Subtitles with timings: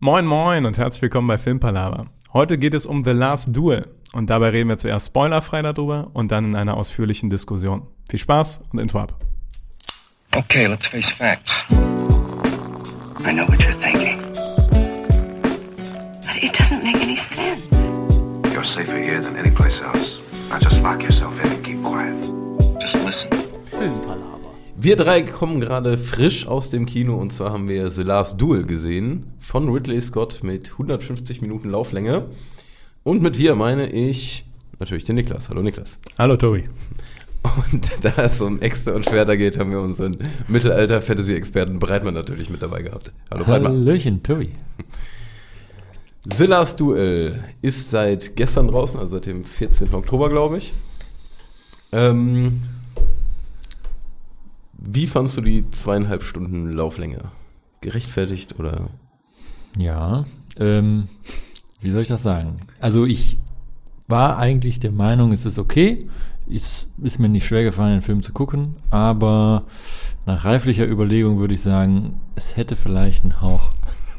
[0.00, 2.06] Moin moin und herzlich willkommen bei Filmpalava.
[2.32, 6.30] Heute geht es um The Last Duel und dabei reden wir zuerst spoilerfrei darüber und
[6.30, 7.82] dann in einer ausführlichen Diskussion.
[8.08, 9.18] Viel Spaß und Intro ab.
[10.36, 11.64] Okay, let's face facts.
[11.72, 14.22] I know what you're thinking.
[16.22, 17.68] But it doesn't make any sense.
[18.54, 20.20] You're safer here than any place else.
[20.48, 22.14] Now just lock yourself in and keep quiet.
[22.80, 23.48] Just listen.
[24.80, 28.64] Wir drei kommen gerade frisch aus dem Kino und zwar haben wir The Last Duel
[28.64, 32.26] gesehen von Ridley Scott mit 150 Minuten Lauflänge.
[33.02, 34.44] Und mit wir meine ich
[34.78, 35.50] natürlich den Niklas.
[35.50, 35.98] Hallo Niklas.
[36.16, 36.68] Hallo Tobi.
[37.42, 40.16] Und da es um Äxte und Schwerter geht, haben wir unseren
[40.46, 43.10] Mittelalter-Fantasy-Experten Breitmann natürlich mit dabei gehabt.
[43.32, 43.72] Hallo Breitmann.
[43.72, 44.50] Hallöchen, Tobi.
[46.24, 49.92] The Last Duel ist seit gestern draußen, also seit dem 14.
[49.92, 50.72] Oktober, glaube ich.
[51.90, 52.62] Ähm,
[54.90, 57.30] wie fandst du die zweieinhalb Stunden Lauflänge?
[57.80, 58.88] Gerechtfertigt oder?
[59.76, 60.24] Ja,
[60.58, 61.08] ähm,
[61.80, 62.56] wie soll ich das sagen?
[62.80, 63.36] Also ich
[64.06, 66.08] war eigentlich der Meinung, es ist okay.
[66.50, 69.64] Es ist mir nicht schwer gefallen, den Film zu gucken, aber
[70.24, 73.68] nach reiflicher Überlegung würde ich sagen, es hätte vielleicht ein Hauch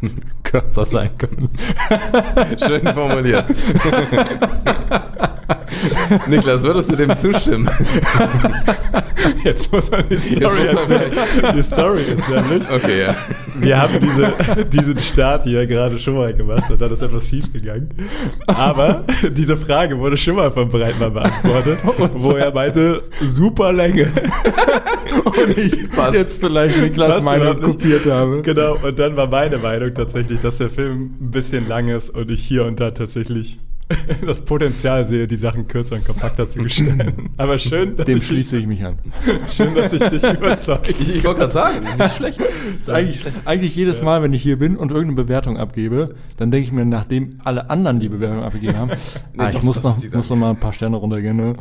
[0.43, 1.49] kürzer sein können.
[2.65, 3.45] Schön formuliert.
[6.27, 7.69] Niklas, würdest du dem zustimmen?
[9.43, 11.11] Jetzt muss man die Story erzählen.
[11.55, 13.15] Die Story ist nämlich, Okay, ja.
[13.55, 17.51] wir haben diese, diesen Start hier gerade schon mal gemacht und dann ist etwas schief
[17.53, 17.89] gegangen.
[18.47, 21.79] Aber diese Frage wurde schon mal von Breitmann beantwortet,
[22.13, 24.11] wo er meinte, super Länge.
[25.23, 26.13] Und ich Passt.
[26.13, 27.61] Jetzt vielleicht Niklas Passt nicht.
[27.61, 28.41] kopiert habe.
[28.41, 32.29] Genau, und dann war meine Meinung tatsächlich, dass der Film ein bisschen lang ist und
[32.29, 33.59] ich hier und da tatsächlich
[34.25, 37.31] das Potenzial sehe, die Sachen kürzer und kompakter zu gestalten.
[37.37, 38.99] Aber schön, dass Dem ich dich, schließe ich mich an.
[39.51, 40.91] schön, dass ich dich überzeuge.
[40.91, 42.39] Ich, ich wollte gerade sagen, nicht schlecht.
[42.77, 46.67] ist eigentlich, eigentlich jedes Mal, wenn ich hier bin und irgendeine Bewertung abgebe, dann denke
[46.67, 48.91] ich mir, nachdem alle anderen die Bewertung abgegeben haben,
[49.33, 51.37] Nee, ah, ich doch, muss noch, muss noch mal ein paar Sterne runtergehen.
[51.37, 51.53] Ne?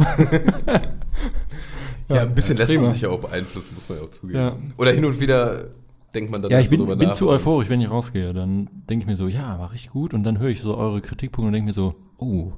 [2.09, 4.39] Ja, ein bisschen lässt man sich ja auch beeinflussen, muss man ja auch zugeben.
[4.39, 4.57] Ja.
[4.77, 5.67] Oder hin und wieder
[6.15, 8.33] denkt man dann Ja, ich bin, bin nach zu euphorisch, wenn ich rausgehe.
[8.33, 10.15] Dann denke ich mir so, ja, war richtig gut.
[10.15, 12.53] Und dann höre ich so eure Kritikpunkte und denke mir so, oh,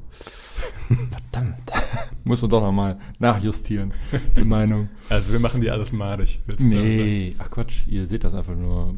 [1.10, 1.72] verdammt.
[2.24, 3.92] Muss man doch noch mal nachjustieren,
[4.36, 4.88] die Meinung.
[5.08, 6.40] Also wir machen die alles madig.
[6.58, 8.94] Nee, ach Quatsch, ihr seht das einfach nur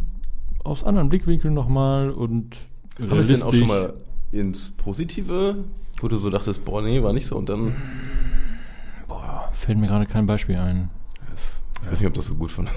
[0.65, 2.57] aus anderen Blickwinkeln nochmal und
[3.01, 3.95] Aber ist denn auch schon mal
[4.31, 5.65] ins Positive,
[6.01, 7.75] wo du so dachtest, boah, nee, war nicht so und dann.
[9.09, 10.91] Boah, fällt mir gerade kein Beispiel ein.
[11.83, 12.69] Ich weiß nicht, ob das so gut fand.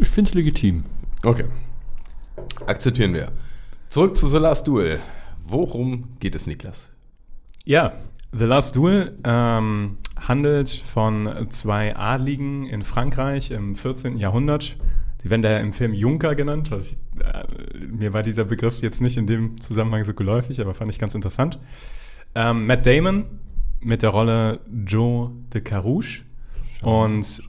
[0.00, 0.84] Ich finde es legitim.
[1.22, 1.44] Okay.
[2.66, 3.32] Akzeptieren wir.
[3.90, 4.98] Zurück zu The Last Duel.
[5.44, 6.90] Worum geht es, Niklas?
[7.64, 7.92] Ja,
[8.32, 14.16] The Last Duel ähm, handelt von zwei Adligen in Frankreich im 14.
[14.16, 14.76] Jahrhundert.
[15.22, 16.70] Die werden da im Film Junker genannt.
[16.70, 17.44] Was ich, äh,
[17.78, 21.14] mir war dieser Begriff jetzt nicht in dem Zusammenhang so geläufig, aber fand ich ganz
[21.14, 21.58] interessant.
[22.34, 23.26] Ähm, Matt Damon
[23.80, 26.22] mit der Rolle Joe de Carouche
[26.80, 27.42] und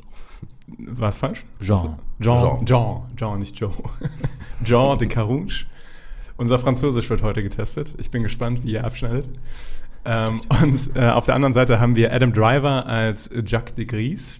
[0.77, 1.45] war es falsch?
[1.61, 1.97] Jean.
[2.21, 3.71] Jean, Jean, Jean, nicht Joe.
[4.63, 5.65] Jean de Carouche.
[6.37, 7.95] Unser Französisch wird heute getestet.
[7.97, 9.27] Ich bin gespannt, wie ihr abschneidet.
[10.05, 14.39] Ähm, und äh, auf der anderen Seite haben wir Adam Driver als Jacques de Gries.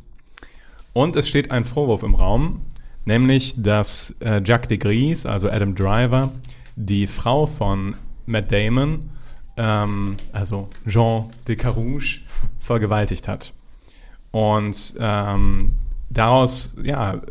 [0.94, 2.62] Und es steht ein Vorwurf im Raum,
[3.06, 6.32] nämlich, dass äh, Jacques de Gries, also Adam Driver,
[6.76, 7.96] die Frau von
[8.28, 9.10] Matt Damon,
[9.58, 12.22] ähm, also Jean de Carouche,
[12.60, 13.54] vergewaltigt hat.
[14.32, 15.72] Und ähm,
[16.10, 17.22] daraus ja,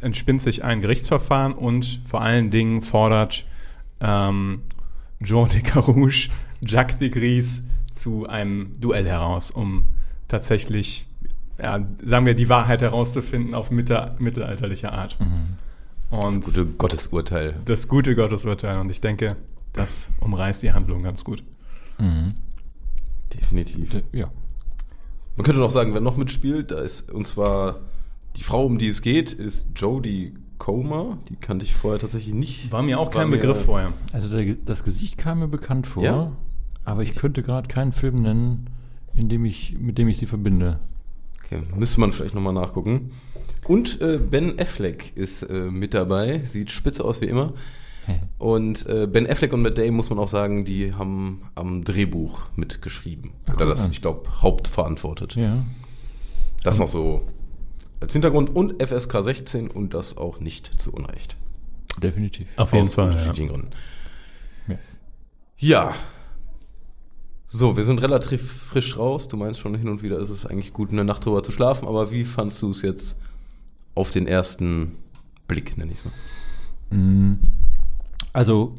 [0.00, 3.44] entspinnt sich ein Gerichtsverfahren und vor allen Dingen fordert
[4.00, 4.62] ähm,
[5.22, 9.86] Jean de Carouche Jacques de Gries zu einem Duell heraus, um
[10.28, 11.06] tatsächlich,
[11.60, 15.16] ja, sagen wir, die Wahrheit herauszufinden auf mitte, mittelalterliche Art.
[16.10, 17.56] Und Das gute Gottesurteil.
[17.64, 18.78] das gute Gottesurteil.
[18.78, 19.36] Und ich denke,
[19.72, 21.42] das umreißt die Handlung ganz gut.
[21.98, 22.34] Mhm.
[23.32, 24.02] Definitiv.
[24.12, 24.30] Ja.
[25.36, 27.80] Man könnte noch sagen, wer noch mitspielt, da ist, und zwar
[28.36, 31.18] die Frau, um die es geht, ist Jodie Comer.
[31.28, 32.72] Die kannte ich vorher tatsächlich nicht.
[32.72, 33.92] War mir auch kein mir- Begriff vorher.
[34.12, 36.32] Also der, das Gesicht kam mir bekannt vor, Ja?
[36.84, 38.70] aber ich könnte gerade keinen Film nennen,
[39.14, 40.78] in dem ich, mit dem ich sie verbinde.
[41.44, 43.12] Okay, müsste man vielleicht nochmal nachgucken.
[43.66, 46.40] Und äh, Ben Affleck ist äh, mit dabei.
[46.44, 47.52] Sieht spitze aus wie immer.
[48.38, 52.42] Und äh, Ben Affleck und Matt Damon, muss man auch sagen, die haben am Drehbuch
[52.54, 53.32] mitgeschrieben.
[53.48, 53.90] Oder guck das, an.
[53.90, 55.34] ich glaube, hauptverantwortet.
[55.34, 55.64] Ja.
[56.62, 57.22] Das noch so
[58.00, 58.54] als Hintergrund.
[58.54, 61.36] Und FSK 16 und das auch nicht zu Unrecht.
[62.02, 62.48] Definitiv.
[62.56, 63.06] Auf jeden Aus Fall.
[63.06, 63.10] Ja.
[63.12, 63.70] unterschiedlichen Gründen.
[64.68, 64.76] Ja.
[65.58, 65.94] Ja.
[67.46, 69.28] So, wir sind relativ frisch raus.
[69.28, 71.86] Du meinst schon, hin und wieder ist es eigentlich gut, eine Nacht drüber zu schlafen.
[71.86, 73.16] Aber wie fandst du es jetzt
[73.94, 74.96] auf den ersten
[75.46, 76.98] Blick, nenne ich es mal?
[76.98, 77.38] Mm.
[78.32, 78.74] Also,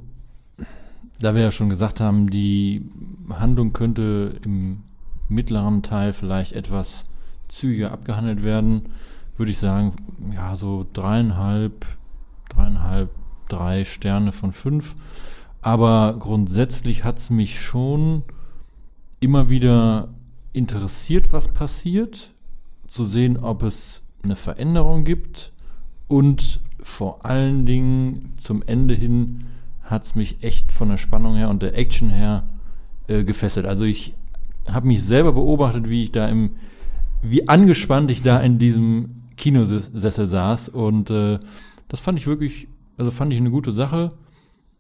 [1.20, 2.90] da wir ja schon gesagt haben, die
[3.30, 4.84] Handlung könnte im
[5.30, 7.06] mittleren Teil vielleicht etwas
[7.48, 8.90] zügiger abgehandelt werden,
[9.38, 9.94] würde ich sagen,
[10.34, 11.86] ja, so dreieinhalb,
[12.50, 13.10] dreieinhalb,
[13.48, 14.96] drei Sterne von fünf.
[15.62, 18.24] Aber grundsätzlich hat es mich schon
[19.20, 20.10] immer wieder
[20.54, 22.32] interessiert, was passiert,
[22.88, 25.52] zu sehen, ob es eine Veränderung gibt
[26.08, 29.46] und vor allen Dingen zum Ende hin
[29.84, 32.44] hat es mich echt von der Spannung her und der Action her
[33.08, 33.66] äh, gefesselt.
[33.66, 34.14] Also ich
[34.70, 36.52] habe mich selber beobachtet, wie ich da im,
[37.22, 41.40] wie angespannt ich da in diesem Kinosessel saß und äh,
[41.88, 42.68] das fand ich wirklich,
[42.98, 44.14] also fand ich eine gute Sache.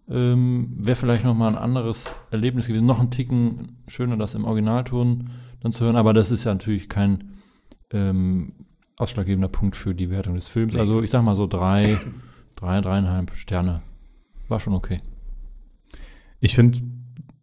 [0.10, 4.46] Ähm, Wäre vielleicht noch mal ein anderes Erlebnis gewesen, noch ein Ticken schöner, das im
[4.46, 5.30] Originalton
[5.62, 7.34] dann zu hören, aber das ist ja natürlich kein
[7.92, 8.54] ähm,
[8.98, 10.76] ausschlaggebender Punkt für die Wertung des Films.
[10.76, 11.98] Also ich sag mal so drei,
[12.56, 13.82] drei, dreieinhalb Sterne.
[14.48, 15.02] War schon okay.
[16.40, 16.80] Ich finde,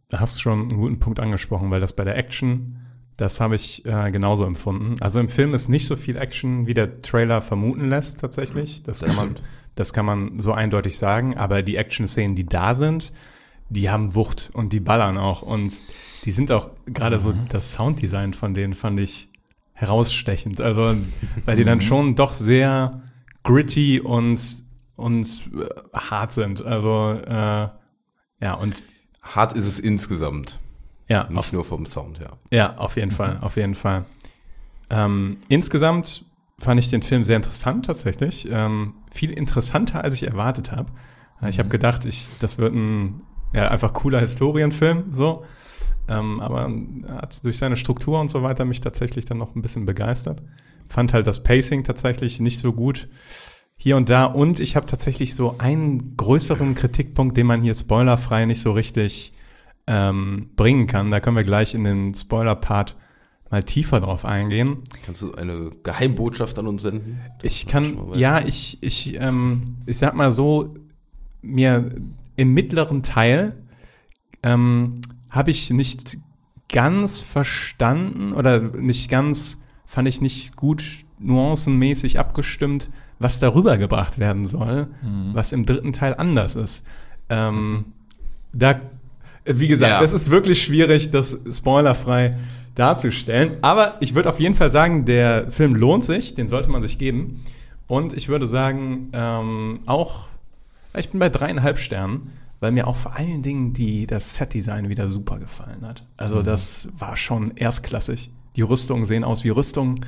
[0.08, 2.73] du hast schon einen guten Punkt angesprochen, weil das bei der Action,
[3.16, 4.96] das habe ich äh, genauso empfunden.
[5.00, 8.82] Also im Film ist nicht so viel Action, wie der Trailer vermuten lässt, tatsächlich.
[8.82, 9.42] Das, Das kann, man, stimmt.
[9.74, 11.36] das kann man so eindeutig sagen.
[11.36, 13.12] Aber die Action-Szenen, die da sind,
[13.68, 15.42] die haben Wucht und die ballern auch.
[15.42, 15.72] Und
[16.24, 19.28] die sind auch gerade so, das Sounddesign von denen fand ich
[19.72, 20.60] herausstechend.
[20.60, 20.96] Also,
[21.44, 23.02] weil die dann schon doch sehr
[23.42, 24.40] gritty und,
[24.96, 26.64] und äh, hart sind.
[26.64, 27.68] Also, äh,
[28.40, 28.82] ja, und
[29.24, 30.60] Hart ist es insgesamt.
[31.08, 32.30] Ja, Nicht auf, nur vom Sound, ja.
[32.50, 34.06] ja, auf jeden Fall, auf jeden Fall.
[34.90, 36.24] Ähm, insgesamt
[36.58, 38.48] fand ich den Film sehr interessant tatsächlich.
[38.50, 40.92] Ähm, viel interessanter, als ich erwartet habe.
[41.48, 43.22] Ich habe gedacht, ich, das wird ein
[43.52, 45.44] ja, einfach cooler Historienfilm, so.
[46.08, 46.70] Ähm, aber
[47.06, 50.42] er hat durch seine Struktur und so weiter mich tatsächlich dann noch ein bisschen begeistert.
[50.88, 53.08] Fand halt das Pacing tatsächlich nicht so gut
[53.76, 54.26] hier und da.
[54.26, 59.32] Und ich habe tatsächlich so einen größeren Kritikpunkt, den man hier spoilerfrei nicht so richtig
[59.86, 61.10] ähm, bringen kann.
[61.10, 62.96] Da können wir gleich in den Spoiler-Part
[63.50, 64.78] mal tiefer drauf eingehen.
[65.04, 67.20] Kannst du eine Geheimbotschaft an uns senden?
[67.42, 70.74] Ich kann, ja, ich, ich, ähm, ich sag mal so,
[71.42, 71.94] mir
[72.36, 73.54] im mittleren Teil
[74.42, 75.00] ähm,
[75.30, 76.18] habe ich nicht
[76.72, 80.82] ganz verstanden oder nicht ganz, fand ich nicht gut
[81.18, 84.88] nuancenmäßig abgestimmt, was darüber gebracht werden soll,
[85.32, 86.86] was im dritten Teil anders ist.
[87.28, 87.92] Ähm,
[88.52, 88.80] da,
[89.44, 90.02] wie gesagt, Ja.
[90.02, 92.36] es ist wirklich schwierig, das spoilerfrei
[92.74, 93.52] darzustellen.
[93.62, 96.98] Aber ich würde auf jeden Fall sagen, der Film lohnt sich, den sollte man sich
[96.98, 97.42] geben.
[97.86, 100.28] Und ich würde sagen, ähm, auch,
[100.96, 105.08] ich bin bei dreieinhalb Sternen, weil mir auch vor allen Dingen die, das Set-Design wieder
[105.08, 106.04] super gefallen hat.
[106.16, 108.30] Also das war schon erstklassig.
[108.56, 110.06] Die Rüstungen sehen aus wie Rüstungen.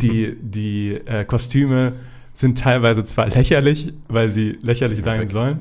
[0.00, 1.94] die die äh, Kostüme
[2.32, 5.58] sind teilweise zwar lächerlich, weil sie lächerlich sein sollen,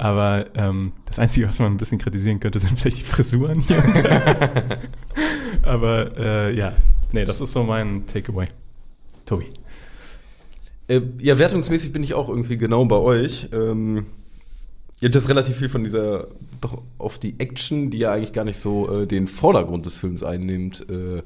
[0.00, 3.84] aber ähm, das Einzige, was man ein bisschen kritisieren könnte, sind vielleicht die Frisuren hier.
[3.84, 4.78] und da.
[5.62, 6.72] aber äh, ja,
[7.12, 8.46] nee, das ist so mein Takeaway.
[9.26, 9.44] Tobi.
[10.88, 13.50] Äh, ja, wertungsmäßig bin ich auch irgendwie genau bei euch.
[13.52, 14.06] Ähm,
[15.00, 16.28] ihr habt jetzt relativ viel von dieser,
[16.62, 20.22] doch auf die Action, die ja eigentlich gar nicht so äh, den Vordergrund des Films
[20.22, 21.22] einnimmt, äh,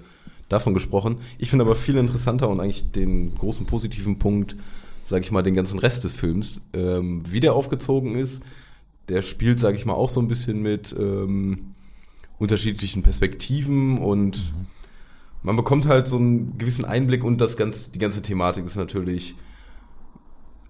[0.48, 1.18] davon gesprochen.
[1.38, 4.56] Ich finde aber viel interessanter und eigentlich den großen positiven Punkt,
[5.04, 8.42] sage ich mal, den ganzen Rest des Films, ähm, wie der aufgezogen ist.
[9.08, 11.74] Der spielt, sage ich mal, auch so ein bisschen mit ähm,
[12.38, 14.54] unterschiedlichen Perspektiven und
[15.42, 19.36] man bekommt halt so einen gewissen Einblick und das ganz, die ganze Thematik ist natürlich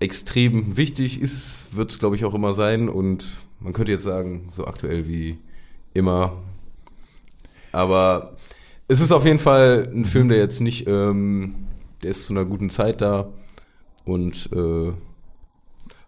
[0.00, 4.49] extrem wichtig, ist, wird es glaube ich auch immer sein und man könnte jetzt sagen,
[4.52, 5.38] so aktuell wie
[5.94, 6.42] immer.
[7.73, 8.37] Aber
[8.88, 11.54] es ist auf jeden Fall ein Film, der jetzt nicht, ähm,
[12.02, 13.28] der ist zu einer guten Zeit da
[14.04, 14.92] und äh,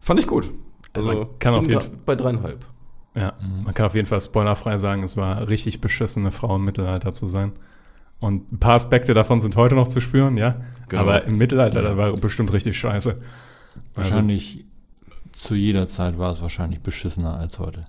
[0.01, 0.51] fand ich gut.
[0.97, 2.65] Also Man kann auf jeden gra- bei dreieinhalb.
[3.15, 3.33] Ja,
[3.65, 7.13] man kann auf jeden Fall spoilerfrei sagen, es war richtig beschissen, eine Frau im Mittelalter
[7.13, 7.53] zu sein.
[8.21, 10.57] Und ein paar Aspekte davon sind heute noch zu spüren, ja.
[10.89, 11.03] Genau.
[11.03, 13.11] Aber im Mittelalter, da war bestimmt richtig scheiße.
[13.13, 13.25] Also,
[13.95, 14.65] Wahrscheinlich
[15.33, 17.85] zu jeder Zeit war es wahrscheinlich beschissener als heute.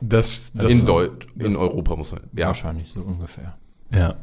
[0.00, 1.08] das, das, in, Deu
[1.38, 2.22] in das- Europa muss man.
[2.36, 3.56] Ja, Wahrscheinlich so ungefähr.
[3.92, 4.16] Ja.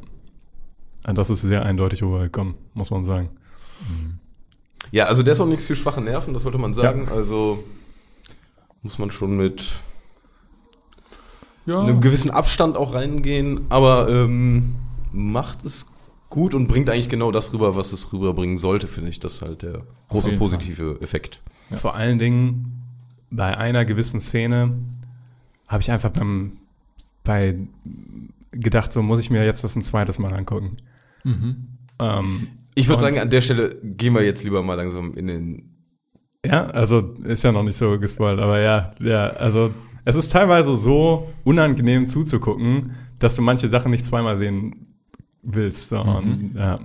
[1.08, 3.30] Und Das ist sehr eindeutig rübergekommen, muss man sagen.
[4.92, 7.08] Ja, also der ist auch nichts für schwache Nerven, das sollte man sagen.
[7.10, 7.64] Also
[8.82, 9.82] muss man schon mit
[11.66, 11.82] Ja.
[11.82, 14.76] einem gewissen Abstand auch reingehen, aber ähm,
[15.12, 15.86] macht es
[16.30, 19.20] gut und bringt eigentlich genau das rüber, was es rüberbringen sollte, finde ich.
[19.20, 21.42] Das ist halt der große positive Effekt.
[21.74, 22.84] Vor allen Dingen
[23.32, 24.74] bei einer gewissen Szene
[25.68, 26.54] habe ich einfach beim,
[27.24, 27.56] bei
[28.52, 30.78] gedacht, so muss ich mir jetzt das ein zweites Mal angucken.
[31.24, 31.68] Mhm.
[32.00, 35.69] Ähm, Ich würde sagen, an der Stelle gehen wir jetzt lieber mal langsam in den
[36.46, 39.72] Ja, also ist ja noch nicht so gespoilt, aber ja, ja, also
[40.06, 44.88] es ist teilweise so unangenehm zuzugucken, dass du manche Sachen nicht zweimal sehen
[45.44, 45.90] willst.
[45.90, 46.00] So.
[46.00, 46.80] Und, ja.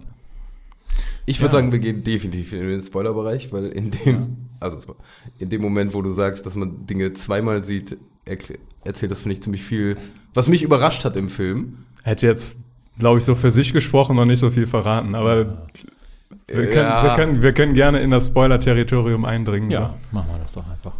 [1.26, 1.60] Ich würde Ja.
[1.60, 4.96] sagen, wir gehen definitiv in den Spoilerbereich, weil in dem, also so,
[5.38, 9.42] in dem Moment, wo du sagst, dass man Dinge zweimal sieht, erzählt das, finde ich,
[9.42, 9.96] ziemlich viel,
[10.34, 11.78] was mich überrascht hat im Film.
[12.02, 12.58] Hätte jetzt,
[12.98, 15.66] glaube ich, so für sich gesprochen und nicht so viel verraten, aber
[16.46, 17.02] wir können, Ja.
[17.04, 19.70] wir können, wir können gerne in das Spoiler-Territorium eindringen.
[19.70, 20.92] Ja, machen wir das doch einfach.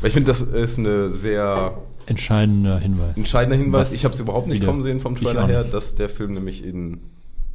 [0.00, 1.74] Weil ich finde, das ist eine sehr
[2.06, 3.16] Entscheidender Hinweis.
[3.16, 3.88] entscheidender Hinweis.
[3.88, 6.34] Was Ich habe es überhaupt nicht wieder- kommen sehen vom Trailer her, dass der Film
[6.34, 7.00] nämlich in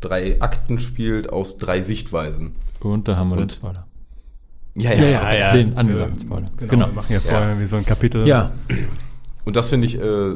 [0.02, 2.56] drei Akten spielt aus drei Sichtweisen.
[2.82, 3.88] Und da haben wir den Und- Spoiler.
[4.76, 5.58] Ja, so.
[5.58, 6.48] Den angesagten Spoiler.
[6.58, 6.86] Genau, Genau.
[6.88, 8.28] wir machen ja vorher wie so ein Kapitel.
[8.28, 8.52] Ja,
[9.46, 10.36] Und das finde ich äh,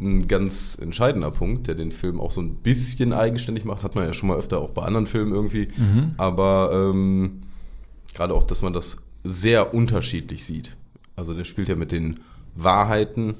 [0.00, 3.82] ein ganz entscheidender Punkt, der den Film auch so ein bisschen eigenständig macht.
[3.82, 5.68] Hat man ja schon mal öfter auch bei anderen Filmen irgendwie.
[5.76, 6.14] Mhm.
[6.18, 7.40] Aber ähm,
[8.14, 10.76] gerade auch, dass man das sehr unterschiedlich sieht.
[11.16, 12.20] Also der spielt ja mit den
[12.54, 13.34] Wahrheiten,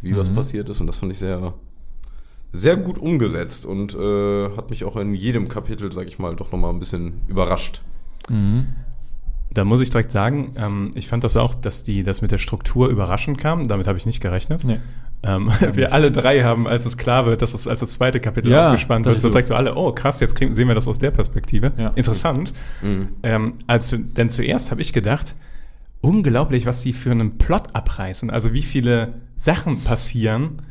[0.00, 0.34] wie was Mhm.
[0.36, 0.80] passiert ist.
[0.80, 1.52] Und das fand ich sehr,
[2.52, 6.52] sehr gut umgesetzt und äh, hat mich auch in jedem Kapitel, sag ich mal, doch
[6.52, 7.82] nochmal ein bisschen überrascht.
[9.54, 12.38] Da muss ich direkt sagen, ähm, ich fand das auch, dass die das mit der
[12.38, 13.68] Struktur überraschend kam.
[13.68, 14.64] Damit habe ich nicht gerechnet.
[14.64, 14.80] Nee.
[15.22, 18.50] Ähm, wir alle drei haben, als es klar wird, dass es als das zweite Kapitel
[18.50, 19.30] Ja, aufgespannt wird, so so.
[19.30, 21.72] direkt so alle, oh krass, jetzt kriegen, sehen wir das aus der Perspektive.
[21.78, 21.92] Ja.
[21.94, 22.52] Interessant.
[23.22, 25.34] Ähm, also, denn zuerst habe ich gedacht,
[26.00, 28.30] unglaublich, was die für einen Plot abreißen.
[28.30, 30.62] Also wie viele Sachen passieren.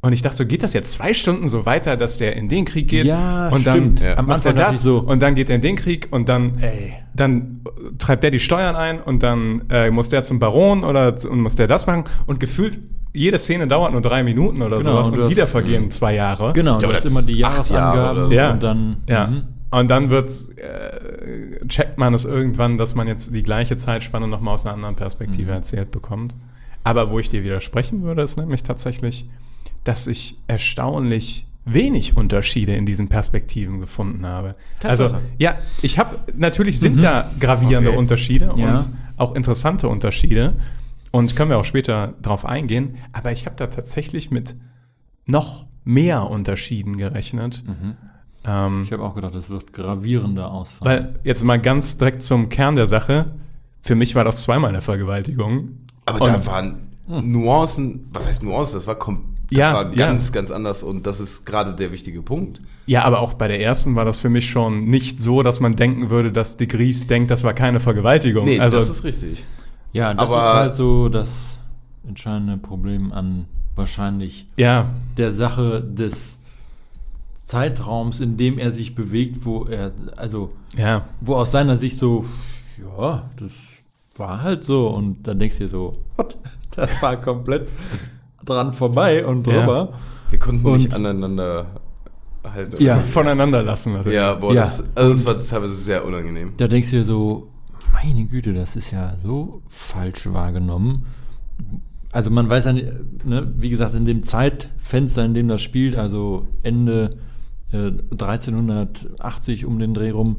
[0.00, 2.64] Und ich dachte, so geht das jetzt zwei Stunden so weiter, dass der in den
[2.64, 4.00] Krieg geht Ja, und stimmt.
[4.00, 4.16] dann Ja.
[4.18, 6.58] Am macht er Anfang das so- und dann geht er in den Krieg und dann,
[6.60, 6.94] Ey.
[7.16, 7.62] dann
[7.98, 11.56] treibt der die Steuern ein und dann äh, muss der zum Baron oder und muss
[11.56, 12.78] der das machen und gefühlt
[13.12, 15.90] jede Szene dauert nur drei Minuten oder Genau, sowas und und, du hast- wieder vergehen
[15.90, 16.52] zwei Jahre.
[16.52, 16.78] genau.
[16.80, 18.32] Ja, das immer die acht Jahre so.
[18.32, 18.52] Ja.
[18.52, 18.96] und dann.
[19.08, 19.26] Ja.
[19.26, 19.42] Mhm.
[19.70, 24.54] Und dann wird äh, checkt man es irgendwann, dass man jetzt die gleiche Zeitspanne nochmal
[24.54, 25.56] aus einer anderen Perspektive Mhm.
[25.56, 26.34] erzählt bekommt.
[26.84, 29.26] Aber wo ich dir widersprechen würde, ist nämlich tatsächlich,
[29.84, 34.54] dass ich erstaunlich wenig Unterschiede in diesen Perspektiven gefunden habe.
[34.82, 35.22] Also, Tatsache.
[35.38, 37.98] ja, ich habe, natürlich sind da gravierende Okay.
[37.98, 38.72] Unterschiede Ja.
[38.74, 40.54] und auch interessante Unterschiede.
[41.10, 42.96] Und können wir auch später drauf eingehen.
[43.12, 44.56] Aber ich habe da tatsächlich mit
[45.26, 47.64] noch mehr Unterschieden gerechnet.
[48.44, 51.04] Ähm, Ich habe auch gedacht, es wird gravierender ausfallen.
[51.06, 53.32] weil jetzt mal ganz direkt zum Kern der Sache.
[53.80, 55.70] Für mich war das zweimal eine Vergewaltigung.
[56.06, 58.74] Aber Und- da waren Nuancen, was heißt Nuancen?
[58.74, 59.96] Das war, kom das Ja, war ja.
[59.96, 62.60] ganz, ganz anders und das ist gerade der wichtige Punkt.
[62.86, 65.76] Ja, aber auch bei der ersten war das für mich schon nicht so, dass man
[65.76, 68.44] denken würde, dass de Gries denkt, das war keine Vergewaltigung.
[68.46, 69.44] Nee, also, das ist richtig.
[69.92, 71.58] ja, das aber- ist halt so das
[72.06, 76.38] entscheidende Problem an wahrscheinlich ja, der Sache des
[77.34, 81.06] Zeitraums, in dem er sich bewegt, wo er, also, ja.
[81.20, 82.24] wo aus seiner Sicht so,
[82.78, 83.52] ja, das
[84.16, 84.88] war halt so.
[84.88, 86.36] Und dann denkst du dir so, what?
[86.76, 87.66] Das war komplett
[88.48, 89.60] dran vorbei und Ja.
[89.60, 89.92] drüber.
[90.30, 91.66] Wir konnten nicht Und- aneinander
[92.44, 92.82] halten.
[92.82, 92.96] Ja.
[93.14, 93.96] Voneinander lassen.
[93.96, 94.10] Also.
[94.10, 94.62] Ja, boah, Ja.
[94.62, 96.52] Das, also das war teilweise sehr unangenehm.
[96.56, 97.48] Da denkst du dir so,
[97.92, 101.06] meine Güte, das ist ja so falsch wahrgenommen.
[102.12, 102.88] Also man weiß ja, nicht,
[103.24, 107.10] ne, wie gesagt, in dem Zeitfenster, in dem das spielt, also Ende
[107.72, 110.36] äh, 1380 um den Dreh rum.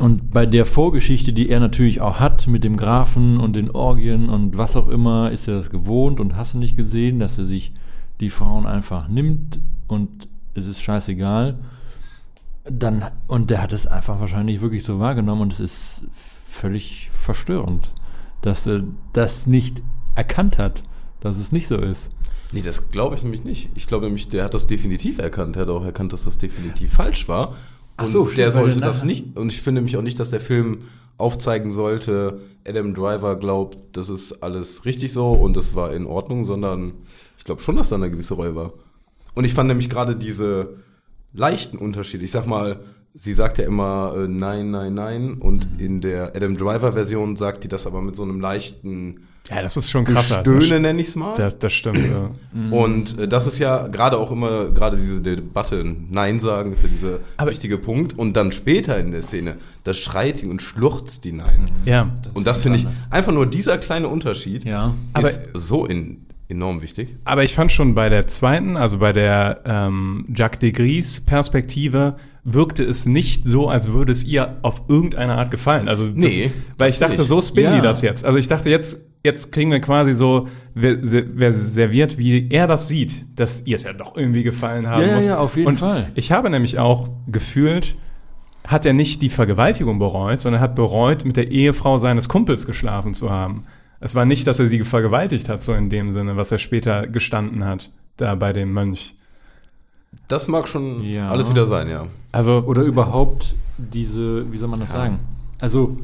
[0.00, 4.30] Und bei der Vorgeschichte, die er natürlich auch hat mit dem Grafen und den Orgien
[4.30, 7.44] und was auch immer, ist er das gewohnt und hast du nicht gesehen, dass er
[7.44, 7.72] sich
[8.18, 11.58] die Frauen einfach nimmt und es ist scheißegal.
[12.64, 16.02] Dann, und der hat es einfach wahrscheinlich wirklich so wahrgenommen und es ist
[16.46, 17.92] völlig verstörend,
[18.40, 19.82] dass er das nicht
[20.14, 20.82] erkannt hat,
[21.20, 22.10] dass es nicht so ist.
[22.52, 23.68] Nee, das glaube ich nämlich nicht.
[23.74, 25.56] Ich glaube nämlich, der hat das definitiv erkannt.
[25.56, 27.54] Er hat auch erkannt, dass das definitiv falsch war.
[28.00, 29.36] Ach so, der sollte das nicht.
[29.36, 30.82] Und ich finde nämlich auch nicht, dass der Film
[31.16, 36.44] aufzeigen sollte, Adam Driver glaubt, das ist alles richtig so und das war in Ordnung,
[36.44, 36.92] sondern
[37.38, 38.72] ich glaube schon, dass da eine gewisse Reue war.
[39.34, 40.76] Und ich fand nämlich gerade diese
[41.32, 42.24] leichten Unterschiede.
[42.24, 42.80] Ich sag mal,
[43.14, 45.34] sie sagt ja immer äh, nein, nein, nein.
[45.34, 49.76] Und in der Adam Driver-Version sagt die das aber mit so einem leichten Ja, das
[49.76, 50.42] ist schon krasser.
[50.42, 51.34] Gestöhne, nenne ich es mal.
[51.36, 51.98] Das, das stimmt.
[51.98, 52.30] ja.
[52.70, 56.88] Und äh, das ist ja gerade auch immer, gerade diese Debatte, Nein sagen, ist ja
[56.88, 58.16] dieser Aber- wichtige Punkt.
[58.16, 61.64] Und dann später in der Szene, da schreit sie und schluchzt die Nein.
[61.84, 62.10] Ja.
[62.34, 64.94] Und das finde ich, einfach nur dieser kleine Unterschied Ja.
[65.14, 67.16] Aber- ist so in, enorm wichtig.
[67.24, 72.16] Aber ich fand schon bei der zweiten, also bei der ähm, Jacques de Gries Perspektive,
[72.44, 75.88] wirkte es nicht so, als würde es ihr auf irgendeine Art gefallen.
[75.88, 77.28] Also das, Nee, weil das ich dachte, nicht.
[77.28, 77.82] so spinnen die Ja.
[77.82, 78.24] das jetzt.
[78.24, 82.66] Also ich dachte, jetzt, jetzt kriegen wir quasi so wer- se- wer serviert, wie er
[82.66, 85.26] das sieht, dass ihr es ja doch irgendwie gefallen haben Ja, ja, muss.
[85.26, 86.10] ja, auf jeden Und Fall.
[86.14, 87.96] Ich habe nämlich auch gefühlt,
[88.66, 93.14] hat er nicht die Vergewaltigung bereut, sondern hat bereut, mit der Ehefrau seines Kumpels geschlafen
[93.14, 93.64] zu haben.
[94.00, 97.06] Es war nicht, dass er sie vergewaltigt hat, so in dem Sinne, was er später
[97.06, 99.14] gestanden hat, da bei dem Mönch.
[100.28, 101.28] Das mag schon Ja.
[101.28, 102.06] alles wieder sein, ja.
[102.32, 105.18] Also, Oder überhaupt diese, wie soll man das sagen?
[105.60, 105.98] Also,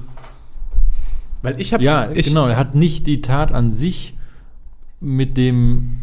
[1.42, 4.14] weil ich habe, ja, ich, genau, er hat nicht die Tat an sich
[5.00, 5.98] mit dem,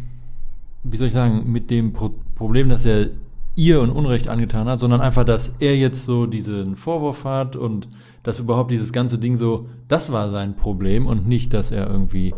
[0.84, 3.08] wie soll ich sagen, mit dem Pro Problem, dass er
[3.56, 7.88] ihr ein Unrecht angetan hat, sondern einfach, dass er jetzt so diesen Vorwurf hat und
[8.24, 12.34] dass überhaupt dieses ganze Ding so, das war sein Problem und nicht, dass er irgendwie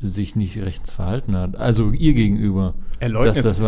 [0.00, 1.56] sich nicht rechts verhalten hat.
[1.56, 2.74] Also ihr gegenüber.
[3.00, 3.58] Er leugnet das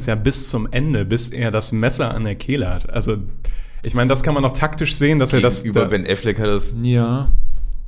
[0.00, 2.88] es ja bis zum Ende, bis er das Messer an der Kehle hat.
[2.90, 3.16] Also,
[3.82, 5.64] ich meine, das kann man noch taktisch sehen, dass er das.
[5.64, 7.30] Über da- Ben Affleck hat es Ja.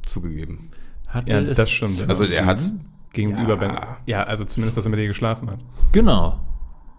[0.06, 0.70] Zugegeben.
[1.08, 2.08] Hat Ja, er es das stimmt.
[2.08, 2.72] Also er hat's
[3.12, 3.54] gegenüber Ja.
[3.56, 3.72] Ben.
[4.06, 5.58] Ja, also zumindest, dass er mit ihr geschlafen hat.
[5.92, 6.38] Genau.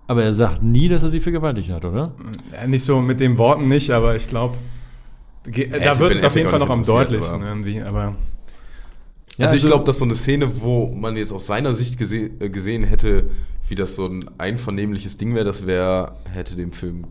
[0.08, 2.12] Aber er sagt nie, dass er sie vergewaltigt hat, oder?
[2.52, 4.58] Ja, nicht so mit den Worten nicht, aber ich glaube,
[5.46, 7.82] da wird es auf jeden Fall noch am deutlichsten aber- irgendwie.
[7.82, 8.16] Aber
[9.38, 11.98] Ja, also ich also- glaube, dass so eine Szene, wo man jetzt aus seiner Sicht
[11.98, 13.30] gese äh, gesehen hätte,
[13.70, 17.06] wie das so ein einvernehmliches Ding wäre, das wäre, hätte dem Film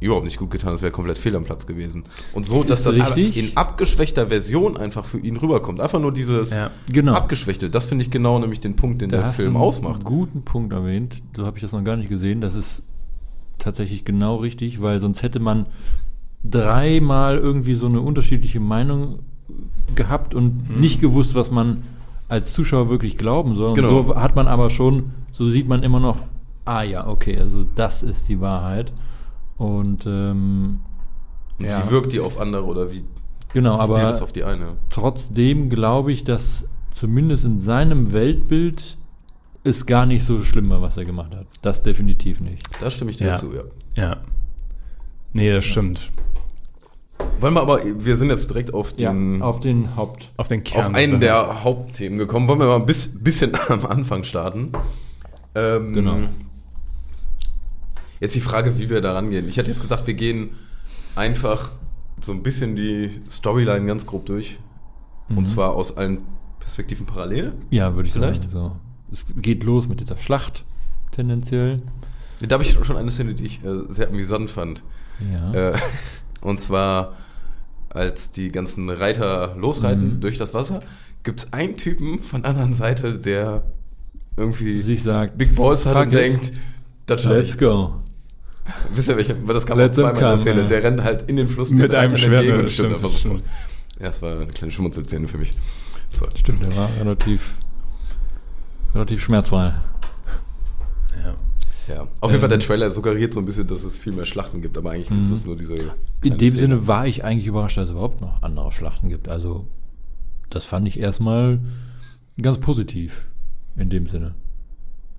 [0.00, 2.04] überhaupt nicht gut getan, das wäre komplett fehl am Platz gewesen.
[2.34, 3.36] Und so, dass das richtig.
[3.36, 5.80] in abgeschwächter Version einfach für ihn rüberkommt.
[5.80, 6.70] Einfach nur dieses Ja.
[6.90, 7.14] Genau.
[7.14, 10.04] abgeschwächte, das finde ich genau nämlich den Punkt, den der hast Film du einen ausmacht.
[10.04, 11.22] guten Punkt erwähnt.
[11.36, 12.40] So habe ich das noch gar nicht gesehen.
[12.40, 12.82] Das ist
[13.58, 15.66] tatsächlich genau richtig, weil sonst hätte man
[16.42, 19.20] dreimal irgendwie so eine unterschiedliche Meinung
[19.94, 20.80] gehabt und Mhm.
[20.80, 21.82] nicht gewusst, was man
[22.28, 23.68] als Zuschauer wirklich glauben soll.
[23.70, 23.88] Und Genau.
[24.04, 26.18] so hat man aber schon, so sieht man immer noch,
[26.64, 28.92] ah ja, okay, also das ist die Wahrheit.
[29.58, 30.80] Und ähm,
[31.58, 31.84] Und ja.
[31.86, 33.04] wie wirkt die auf andere oder wie
[33.52, 34.76] genau, spielt aber es auf die eine?
[34.90, 38.96] trotzdem glaube ich, dass zumindest in seinem Weltbild
[39.62, 41.46] es gar nicht so schlimm war, was er gemacht hat.
[41.62, 42.62] Das definitiv nicht.
[42.80, 43.36] Da stimme ich dir Ja.
[43.36, 43.62] zu, ja.
[43.96, 44.16] ja.
[45.32, 46.10] Nee, das stimmt.
[47.40, 50.30] Wollen wir aber, wir sind jetzt direkt auf den, auf den Haupt.
[50.36, 50.86] Auf den Kern.
[50.90, 52.46] auf einen der Hauptthemen gekommen.
[52.48, 54.72] Wollen wir mal ein bis, bisschen am Anfang starten?
[55.54, 56.16] Ähm, Genau.
[58.24, 59.46] Jetzt die Frage, wie wir da rangehen.
[59.46, 60.48] Ich hätte jetzt gesagt, wir gehen
[61.14, 61.72] einfach
[62.22, 64.58] so ein bisschen die Storyline ganz grob durch.
[65.28, 65.36] Mhm.
[65.36, 66.22] Und zwar aus allen
[66.58, 67.52] Perspektiven parallel.
[67.68, 68.44] Ja, würde ich Vielleicht?
[68.44, 68.54] sagen.
[68.54, 68.76] So.
[69.12, 70.64] Es geht los mit dieser Schlacht,
[71.12, 71.82] tendenziell.
[72.40, 74.82] Da habe ich schon eine Szene, die ich äh, sehr amüsant fand.
[75.30, 75.52] Ja.
[75.72, 75.78] Äh,
[76.40, 77.16] und zwar,
[77.90, 80.20] als die ganzen Reiter losreiten Mhm.
[80.22, 80.80] durch das Wasser,
[81.24, 83.64] gibt es einen Typen von der anderen Seite, der
[84.38, 86.52] irgendwie Sich sagt, Big Balls hat und it, denkt,
[87.04, 87.58] das let's ich.
[87.58, 87.96] go.
[88.94, 90.60] Wisst ihr, welcher, weil das kam Let auch zweimal them in der Szene.
[90.62, 90.66] ja.
[90.68, 93.18] Der rennt halt in den Fluss Mit einem Reitern Schwert, und das stimmt stimmt, einfach
[93.18, 93.42] stimmt.
[94.00, 95.50] Ja, das war eine kleine Schmunzelszene für mich.
[96.10, 96.26] So.
[96.34, 97.54] Stimmt, der war relativ,
[98.94, 99.74] relativ schmerzfrei.
[101.22, 101.34] Ja.
[101.94, 102.08] Ja.
[102.20, 102.64] Auf jeden Fall, der Ähm.
[102.66, 105.30] Trailer suggeriert so ein bisschen, dass es viel mehr Schlachten gibt, aber eigentlich ist Mhm.
[105.30, 105.74] das nur diese.
[105.74, 106.50] In dem Szene.
[106.52, 109.28] Sinne war ich eigentlich überrascht, dass es überhaupt noch andere Schlachten gibt.
[109.28, 109.66] Also,
[110.50, 111.58] das fand ich erstmal
[112.40, 113.26] ganz positiv.
[113.76, 114.34] In dem Sinne.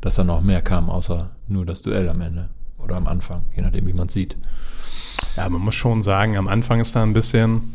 [0.02, 2.50] Dass da noch mehr kam, außer nur das Duell am Ende.
[2.86, 4.38] Oder am Anfang, je nachdem, wie man es sieht.
[5.36, 7.74] ja, man muss schon sagen, am Anfang ist da ein bisschen,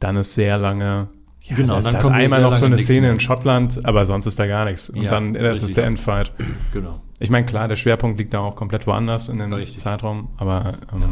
[0.00, 1.08] dann ist sehr lange.
[1.42, 3.84] Ja, Genau, da ist, dann da ist kommt einmal noch so eine Szene in Schottland,
[3.84, 4.90] aber sonst ist da gar nichts.
[4.90, 5.74] Und Ja, dann das ist richtig.
[5.74, 6.30] der Endfight.
[6.72, 7.00] Genau.
[7.18, 9.78] Ich meine, klar, der Schwerpunkt liegt da auch komplett woanders in den Richtig.
[9.78, 11.08] Zeitraum, aber ähm, Ja.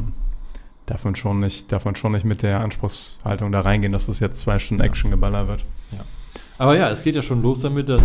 [0.87, 4.20] darf, man schon nicht, darf man schon nicht mit der Anspruchshaltung da reingehen, dass das
[4.20, 5.64] jetzt zwei Stunden Action geballert wird.
[6.59, 8.03] Aber ja, es geht ja schon los damit, dass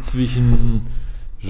[0.00, 0.86] zwischen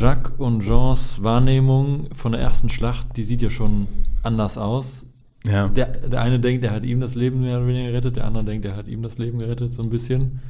[0.01, 3.87] Jacques und Jeans Wahrnehmung von der ersten Schlacht, die sieht ja schon
[4.23, 5.05] anders aus.
[5.47, 5.69] Ja.
[5.69, 8.45] Der, der eine denkt, er hat ihm das Leben mehr oder weniger gerettet, der andere
[8.45, 10.41] denkt, er hat ihm das Leben gerettet, so ein bisschen.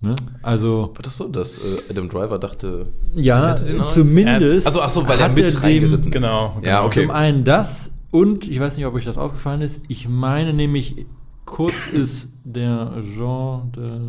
[0.00, 0.10] Ne?
[0.42, 2.86] Also, War das so, dass äh, Adam Driver dachte.
[3.14, 4.66] ja, er hätte den anderen- zumindest.
[4.66, 6.12] Also, ach so, weil er mit dem- reingeritten ist.
[6.12, 6.86] Genau, Ja, genau.
[6.86, 7.02] okay.
[7.02, 9.80] Zum einen das und ich weiß nicht, ob euch das aufgefallen ist.
[9.88, 11.06] Ich meine nämlich,
[11.44, 14.00] kurz ist der Jean de.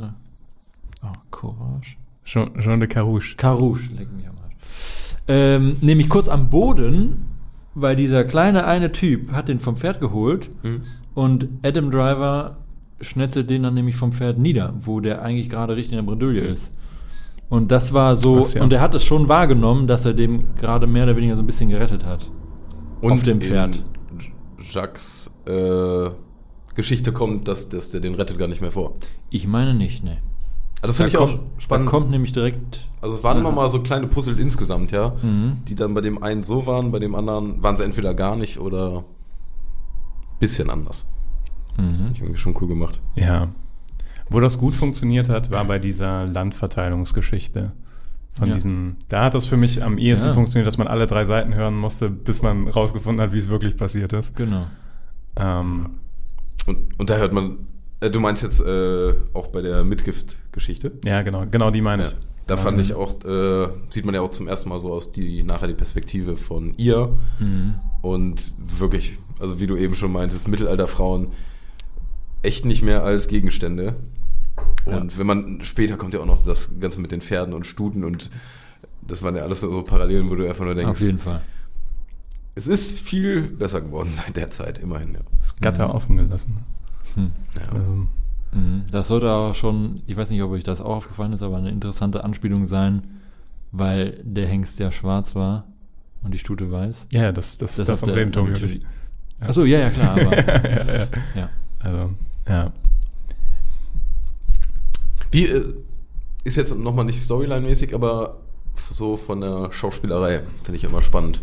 [1.04, 1.96] Oh, Courage.
[2.26, 3.36] Jean, Jean de Carouche.
[3.38, 4.36] Carouche, leck mich am.
[5.28, 7.26] Ähm, nämlich kurz am Boden,
[7.76, 10.82] weil dieser kleine eine Typ hat den vom Pferd geholt Mhm.
[11.16, 12.58] und Adam Driver
[13.02, 16.42] schnetzelt den dann nämlich vom Pferd nieder, wo der eigentlich gerade richtig in der Bredouille
[16.42, 16.74] ist.
[17.50, 18.64] Und das war so, Krass, ja.
[18.64, 21.46] und er hat es schon wahrgenommen, dass er dem gerade mehr oder weniger so ein
[21.46, 22.30] bisschen gerettet hat.
[23.02, 23.84] auf dem Pferd.
[24.60, 26.10] Jacques äh,
[26.76, 28.96] Geschichte kommt, dass, dass der den rettet gar nicht mehr vor.
[29.30, 30.18] Ich meine nicht, ne.
[30.82, 31.88] Also das Da finde ich auch kommt, spannend.
[31.88, 32.88] Da kommt nämlich direkt.
[33.02, 35.58] also es waren immer mal so kleine Puzzle insgesamt, ja, Mhm.
[35.68, 38.60] die dann bei dem einen so waren, bei dem anderen waren sie entweder gar nicht
[38.60, 39.04] oder
[40.40, 41.06] bisschen anders.
[41.76, 41.96] Das Mhm.
[41.96, 43.02] finde ich irgendwie schon cool gemacht.
[43.16, 43.48] Ja.
[44.30, 47.72] Wo das gut funktioniert hat, war bei dieser Landverteilungsgeschichte.
[48.34, 48.54] Von Ja.
[48.54, 50.34] diesen, da hat das für mich am ehesten Ja.
[50.34, 53.78] funktioniert, dass man alle drei Seiten hören musste, bis man rausgefunden hat, wie es wirklich
[53.78, 54.36] passiert ist.
[54.36, 54.68] Genau.
[55.36, 55.92] Ähm,
[56.68, 57.60] Und, und da hört man,
[58.00, 60.92] du meinst jetzt äh, auch bei der Mitgift-Geschichte?
[61.06, 62.10] Ja, genau, genau die meine Ja.
[62.10, 62.16] ich.
[62.46, 65.12] Da fand Ähm, ich auch, äh, sieht man ja auch zum ersten Mal so aus,
[65.12, 67.18] die nachher die Perspektive von ihr.
[67.40, 67.76] Mhm.
[68.02, 71.28] Und wirklich, also wie du eben schon meintest, Mittelalterfrauen
[72.44, 73.96] echt nicht mehr als Gegenstände.
[74.86, 78.06] Und wenn man, später kommt ja auch noch das Ganze mit den Pferden und Stuten
[78.06, 78.30] und
[79.02, 81.42] das waren ja alles so Parallelen, wo du einfach nur Auf denkst, jeden Fall.
[82.56, 85.20] es ist viel besser geworden seit der Zeit, immerhin, ja.
[85.42, 86.60] Das Gatter offen gelassen.
[87.18, 87.32] Hm.
[87.60, 87.76] ja.
[87.80, 88.08] Ähm,
[88.54, 88.86] Mhm.
[88.92, 91.70] Das sollte auch schon, ich weiß nicht, ob euch das auch aufgefallen ist, aber eine
[91.70, 93.04] interessante Anspielung sein,
[93.74, 95.66] weil der Hengst ja schwarz war
[96.24, 97.08] und die Stute weiß.
[97.12, 98.88] ja, das, das, Das davon hat der reden Tobi natürlich- wirklich.
[99.42, 101.08] Achso, ja, ja, klar, aber ja, ja.
[101.36, 101.50] ja.
[101.80, 102.12] Also,
[102.48, 102.72] ja.
[105.32, 105.74] Wie, äh,
[106.46, 108.38] ist jetzt nochmal nicht Storyline-mäßig, aber
[108.90, 111.42] so von der Schauspielerei, finde ich immer spannend.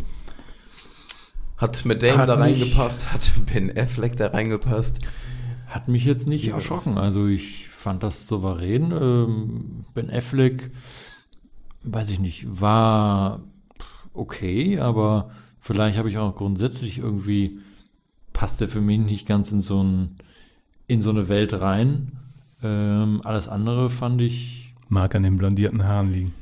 [1.59, 3.13] Hat Matt Damon Hat da reingepasst?
[3.13, 4.97] Hat Ben Affleck da reingepasst?
[5.75, 6.55] Hat mich jetzt nicht Ja.
[6.55, 6.99] erschrocken.
[6.99, 8.93] Also ich fand das souverän.
[8.93, 10.71] Ähm, ben Affleck,
[11.83, 13.41] weiß ich nicht, war
[14.13, 17.59] okay, aber vielleicht habe ich auch grundsätzlich irgendwie,
[18.33, 20.17] passt der für mich nicht ganz in so, ein,
[20.87, 22.13] in so eine Welt rein.
[22.63, 26.35] Ähm, alles andere fand ich Mag an den blondierten Haaren liegen.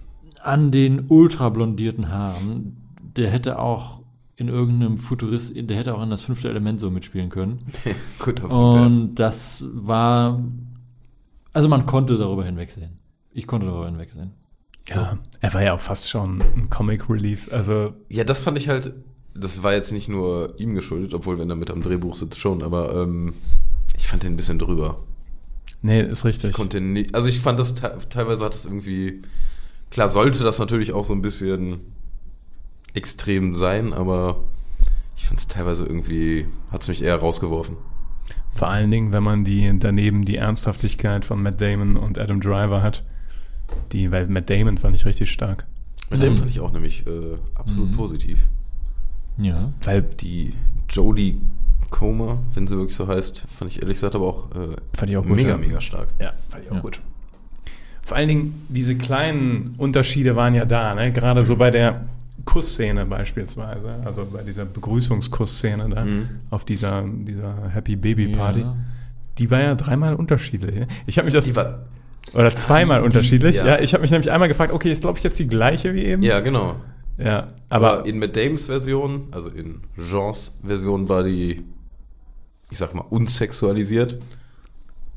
[0.43, 2.77] an den ultra blondierten Haaren,
[3.17, 4.02] der hätte auch
[4.37, 7.59] in irgendeinem Futurist, der hätte auch in das fünfte Element so mitspielen können.
[8.19, 8.55] Guter Punkt.
[8.55, 10.43] Und das war,
[11.53, 12.99] also man konnte darüber hinwegsehen.
[13.33, 14.33] Ich konnte darüber hinwegsehen.
[14.89, 17.53] Ja, er war ja auch fast schon ein Comic Relief.
[17.53, 18.25] Also, ja.
[18.25, 18.93] das fand ich halt,
[19.35, 22.63] das war jetzt nicht nur ihm geschuldet, obwohl wenn er mit am Drehbuch sitzt schon,
[22.63, 23.35] aber ähm,
[23.97, 25.05] ich fand den ein bisschen drüber.
[25.83, 26.51] nee, ist richtig.
[26.51, 29.23] Ich konnte nicht, also ich fand das te teilweise hat es irgendwie,
[29.91, 31.81] klar sollte das natürlich auch so ein bisschen
[32.95, 34.37] extrem sein, aber
[35.17, 37.77] ich fand es teilweise irgendwie, hat es mich eher rausgeworfen.
[38.55, 42.83] Vor allen Dingen, wenn man die daneben die Ernsthaftigkeit von Matt Damon und Adam Driver
[42.83, 43.03] hat.
[43.93, 45.65] Die, weil Matt Damon fand ich richtig stark.
[46.11, 47.97] Mit dem fand ich auch nämlich äh, absolut Mhm.
[47.97, 48.47] positiv.
[49.39, 49.73] Ja.
[49.85, 50.53] Weil, Die
[50.91, 51.41] Jodie
[51.89, 55.17] Comer, wenn sie wirklich so heißt, fand ich ehrlich gesagt aber auch, äh, Fand ich
[55.17, 55.57] auch gut, mega, ja.
[55.57, 56.09] mega stark.
[56.21, 56.81] ja, fand ich auch Ja.
[56.83, 57.01] gut.
[58.03, 61.13] Vor allen Dingen, diese kleinen Unterschiede waren ja da, ne?
[61.13, 62.05] Gerade so bei der
[62.45, 66.29] Kussszene beispielsweise, also bei dieser Begrüßungskussszene da, Mhm.
[66.51, 68.61] auf dieser, dieser Happy Baby Party.
[68.61, 68.77] Ja.
[69.39, 70.87] Die war ja dreimal unterschiedlich.
[71.07, 71.55] Ich habe mich das Die
[72.35, 73.57] oder zweimal unterschiedlich.
[73.57, 73.79] Ja, ja.
[73.81, 76.23] ich habe mich nämlich einmal gefragt, okay, ist glaube ich jetzt die gleiche wie eben?
[76.23, 76.77] ja, genau.
[77.19, 81.63] Ja, Aber, aber in Matt Dames Version, also in Jeans Version, war die,
[82.71, 84.19] ich sag mal, unsexualisiert.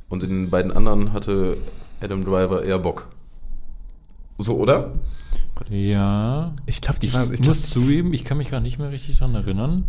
[0.09, 1.57] Und in den beiden anderen hatte
[2.01, 3.07] Adam Driver eher Bock.
[4.37, 4.91] So, oder?
[5.69, 6.53] Ja.
[6.65, 7.23] ich glaube, die Ich war.
[7.31, 9.83] Ich glaub, muss zugeben, ich kann mich gar nicht mehr richtig daran erinnern,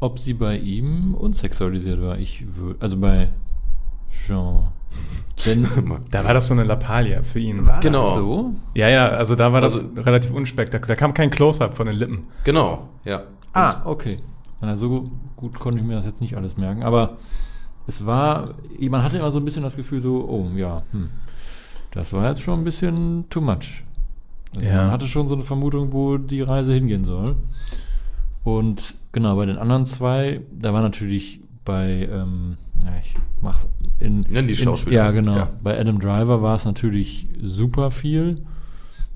[0.00, 2.18] ob sie bei ihm unsexualisiert war.
[2.18, 3.30] Ich würde, also bei
[4.26, 4.64] Jean.
[5.46, 5.66] Denn
[6.10, 7.66] da war das so eine Lappalie für ihn.
[7.66, 8.06] war Genau.
[8.16, 8.54] das so?
[8.74, 10.96] Ja, ja, also da war das Also- relativ unspektakulär.
[10.96, 12.24] Da kam kein Close-Up von den Lippen.
[12.44, 13.22] Genau, ja.
[13.52, 14.16] Ah, okay.
[14.60, 17.18] Na, so gut konnte ich mir das jetzt nicht alles merken, aber
[17.86, 21.10] es war, man hatte immer so ein bisschen das Gefühl so, oh ja, hm,
[21.92, 23.84] das war jetzt schon ein bisschen too much.
[24.54, 24.76] Also Ja.
[24.84, 27.36] Man hatte schon so eine Vermutung, wo die Reise hingehen soll.
[28.44, 33.66] Und genau, bei den anderen zwei, da war natürlich bei, ähm, ja, ich mach's
[33.98, 34.20] in.
[34.28, 34.96] Nenn die in- Schauspieler.
[35.04, 35.36] Ja, genau.
[35.36, 35.50] Ja.
[35.62, 38.36] Bei Adam Driver war es natürlich super viel.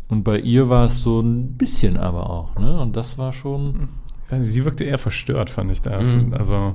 [0.09, 2.79] Und bei ihr war es so ein bisschen aber auch, ne?
[2.81, 3.89] Und das war schon.
[4.27, 6.01] Ich weiß nicht, sie wirkte eher verstört, fand ich da.
[6.01, 6.35] Mhm.
[6.35, 6.75] Also,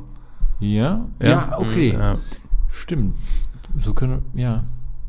[0.59, 1.05] Ja?
[1.21, 1.53] Ja.
[1.59, 1.93] okay.
[1.93, 2.17] ja.
[2.69, 3.13] Stimmt.
[3.79, 4.63] So können, ja.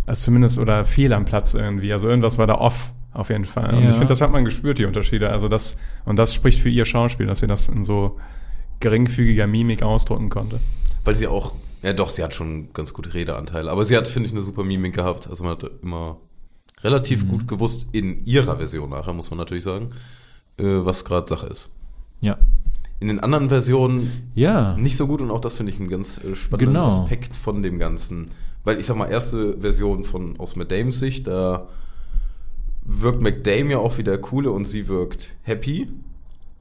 [0.06, 1.92] Also zumindest oder fehl am Platz irgendwie.
[1.92, 3.74] Also irgendwas war da off, auf jeden Fall.
[3.74, 3.90] Und Ja.
[3.90, 5.30] ich finde, das hat man gespürt, die Unterschiede.
[5.30, 8.16] Also das, und das spricht für ihr Schauspiel, dass sie das in so
[8.80, 10.60] geringfügiger Mimik ausdrücken konnte.
[11.04, 11.52] Weil sie auch,
[11.82, 13.70] ja doch, sie hat schon ganz gute Redeanteile.
[13.70, 15.26] Aber sie hat, finde ich, eine super Mimik gehabt.
[15.28, 16.18] Also man hat immer
[16.82, 17.28] relativ Mhm.
[17.28, 19.90] gut gewusst, in ihrer Version nachher, muss man natürlich sagen,
[20.58, 21.70] äh, was gerade Sache ist.
[22.20, 22.38] Ja.
[23.00, 24.76] In den anderen Versionen Ja.
[24.76, 26.86] nicht so gut und auch das finde ich einen ganz äh, spannenden Genau.
[26.88, 28.28] Aspekt von dem Ganzen.
[28.64, 31.68] Weil ich sag mal, erste Version von aus Matt Dames Sicht, da
[32.90, 35.86] wirkt McDame ja auch wieder coole und sie wirkt happy.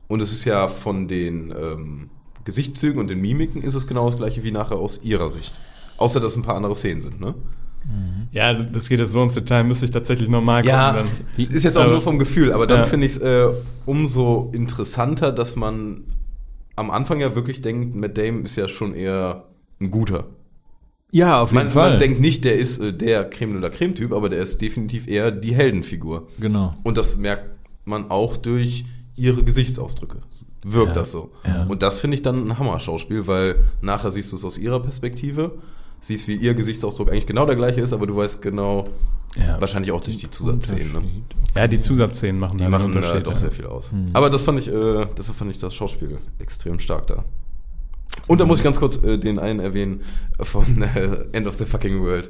[0.09, 2.09] Und es ist ja von den ähm,
[2.43, 5.59] Gesichtszügen und den Mimiken ist es genau das gleiche wie nachher aus ihrer Sicht.
[5.97, 7.33] Außer dass ein paar andere Szenen sind, ne?
[8.31, 10.75] Ja, das geht jetzt so ins Detail, müsste ich tatsächlich nochmal gucken.
[10.77, 11.07] Ja, dann.
[11.37, 12.83] ist jetzt auch Aber- nur vom Gefühl, aber dann Ja.
[12.83, 13.47] finde ich es äh,
[13.85, 16.01] umso interessanter, dass man
[16.75, 19.45] am Anfang ja wirklich denkt, Matt Damon ist ja schon eher
[19.81, 20.25] ein guter.
[21.11, 21.89] Ja, auf jeden Man, Fall.
[21.91, 24.61] man denkt nicht, der ist äh, der Creme de la Creme Typ, aber der ist
[24.61, 26.27] definitiv eher die Heldenfigur.
[26.39, 26.73] genau.
[26.83, 27.45] Und das merkt
[27.85, 28.83] man auch durch
[29.15, 30.19] ihre Gesichtsausdrücke.
[30.63, 30.93] wirkt Ja.
[30.93, 31.31] das so.
[31.45, 31.65] Ja.
[31.67, 35.53] Und das finde ich dann ein Hammer-Schauspiel, weil nachher siehst du es aus ihrer Perspektive,
[36.01, 38.85] siehst, wie ihr Gesichtsausdruck eigentlich genau der gleiche ist, aber du weißt genau,
[39.37, 39.59] Ja.
[39.61, 40.91] wahrscheinlich auch durch die Zusatzszenen.
[40.91, 41.01] Ne?
[41.55, 43.25] Ja, die Zusatzszenen machen Die da machen Unterschied.
[43.25, 43.91] doch sehr viel aus.
[43.93, 44.09] Mhm.
[44.13, 47.23] Aber das fand ich, äh, deshalb fand ich das Schauspiel extrem stark da.
[48.27, 50.01] Und da muss ich ganz kurz äh, den einen erwähnen
[50.41, 52.29] von äh, End of the Fucking World,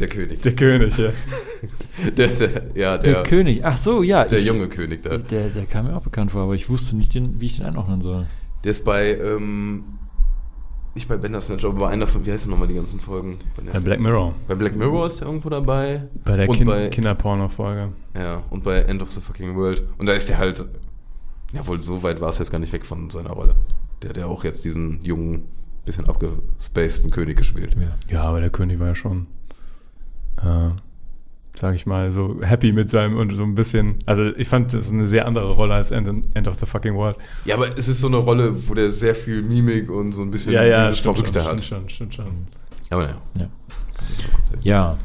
[0.00, 0.42] der König.
[0.42, 1.10] Der König, ja.
[2.16, 4.24] Der, der, ja, Der, der, König, ach so, ja.
[4.24, 5.16] der ich- junge König da.
[5.18, 7.64] Der, der kam mir auch bekannt vor, aber ich wusste nicht, den, wie ich den
[7.66, 8.26] einordnen soll.
[8.64, 9.84] Der ist bei, ähm,
[10.94, 13.36] nicht bei Bandersnatch, aber bei einer von, wie heißen nochmal die ganzen Folgen?
[13.56, 14.34] Bei, Bei Black Mirror.
[14.48, 16.02] bei Black Mirror ist er irgendwo dabei.
[16.24, 17.92] Bei der kind bei, Kinderporno-Folge.
[18.14, 19.84] Ja, und bei End of the Fucking World.
[19.98, 20.64] Und da ist der halt,
[21.54, 23.54] ja wohl, so weit war es jetzt gar nicht weg von seiner Rolle.
[24.06, 25.46] Der hat ja auch jetzt diesen jungen,
[25.84, 27.74] bisschen abgespaceden König gespielt.
[27.80, 27.96] Ja.
[28.08, 29.26] Ja, aber der König war ja schon,
[30.40, 30.70] äh,
[31.58, 33.96] sag ich mal, so happy mit seinem und so ein bisschen.
[34.06, 36.94] Also ich fand, das ist eine sehr andere Rolle als End, End of the Fucking
[36.94, 37.16] World.
[37.46, 40.30] Ja, aber es ist so eine Rolle, wo der sehr viel Mimik und so ein
[40.30, 41.60] bisschen Ja, ja, dieses stimmt Verrückte schon, hat.
[41.60, 42.46] stimmt schon, stimmt schon.
[42.90, 43.20] Aber naja.
[43.34, 43.48] Ja.
[44.62, 44.98] Ja.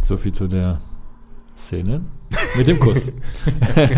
[0.00, 0.80] So viel zu der
[1.54, 2.00] Szene
[2.56, 3.12] mit dem Kuss.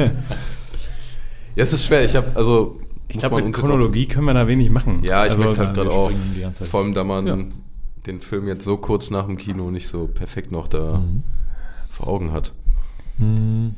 [1.57, 2.05] Ja, es ist schwer.
[2.05, 2.81] Ich habe, also.
[3.11, 5.03] Ich glaube, mit Chronologie können wir da wenig machen.
[5.03, 6.11] Ja, ich Also, merke halt wir gerade auch.
[6.71, 7.39] Vor allem, da man Ja.
[8.07, 11.23] den Film jetzt so kurz nach dem Kino nicht so perfekt noch da Mhm.
[11.91, 12.53] vor Augen hat.
[13.19, 13.75] Hm,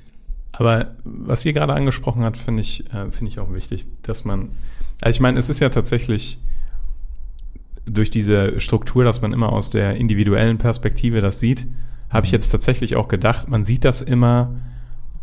[0.54, 4.50] Aber was ihr gerade angesprochen habt, finde ich, äh, finde ich auch wichtig, dass man,
[5.00, 6.38] also ich meine, es ist ja tatsächlich
[7.86, 11.66] durch diese Struktur, dass man immer aus der individuellen Perspektive das sieht,
[12.10, 14.54] habe ich jetzt tatsächlich auch gedacht, man sieht das immer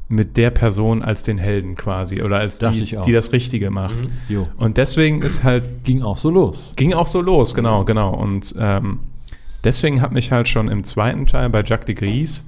[0.09, 3.95] mit der Person als den Helden quasi oder als Dachte die, die das Richtige macht.
[4.27, 4.47] jo.
[4.57, 6.73] Und deswegen ist halt Ging auch so los.
[6.75, 8.15] Ging auch so los, genau, genau.
[8.15, 9.01] Und ähm,
[9.63, 12.47] deswegen hat mich halt schon im zweiten Teil bei Jacques de Gries,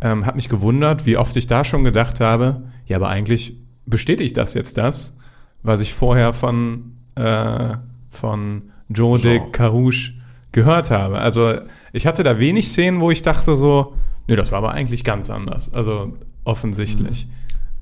[0.00, 4.36] ähm, hat mich gewundert, wie oft ich da schon gedacht habe, ja, aber eigentlich bestätigt
[4.36, 5.16] das jetzt das,
[5.64, 7.74] was ich vorher von, äh,
[8.10, 9.40] von Joe de.
[9.50, 10.12] Carouche
[10.52, 11.18] gehört habe.
[11.18, 11.54] Also
[11.92, 13.94] ich hatte da wenig Szenen, wo ich dachte so,
[14.28, 15.74] nee, das war aber eigentlich ganz anders.
[15.74, 16.14] Also
[16.46, 17.26] offensichtlich.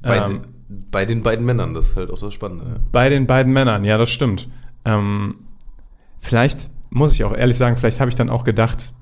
[0.03, 0.33] Bei, Ähm,
[0.69, 2.65] den, bei den beiden Männern, das ist halt auch das Spannende.
[2.65, 2.77] ja.
[2.93, 4.49] bei den beiden Männern, ja, das stimmt.
[4.85, 5.37] Ähm,
[6.21, 8.93] vielleicht muss ich auch ehrlich sagen, vielleicht habe ich dann auch gedacht,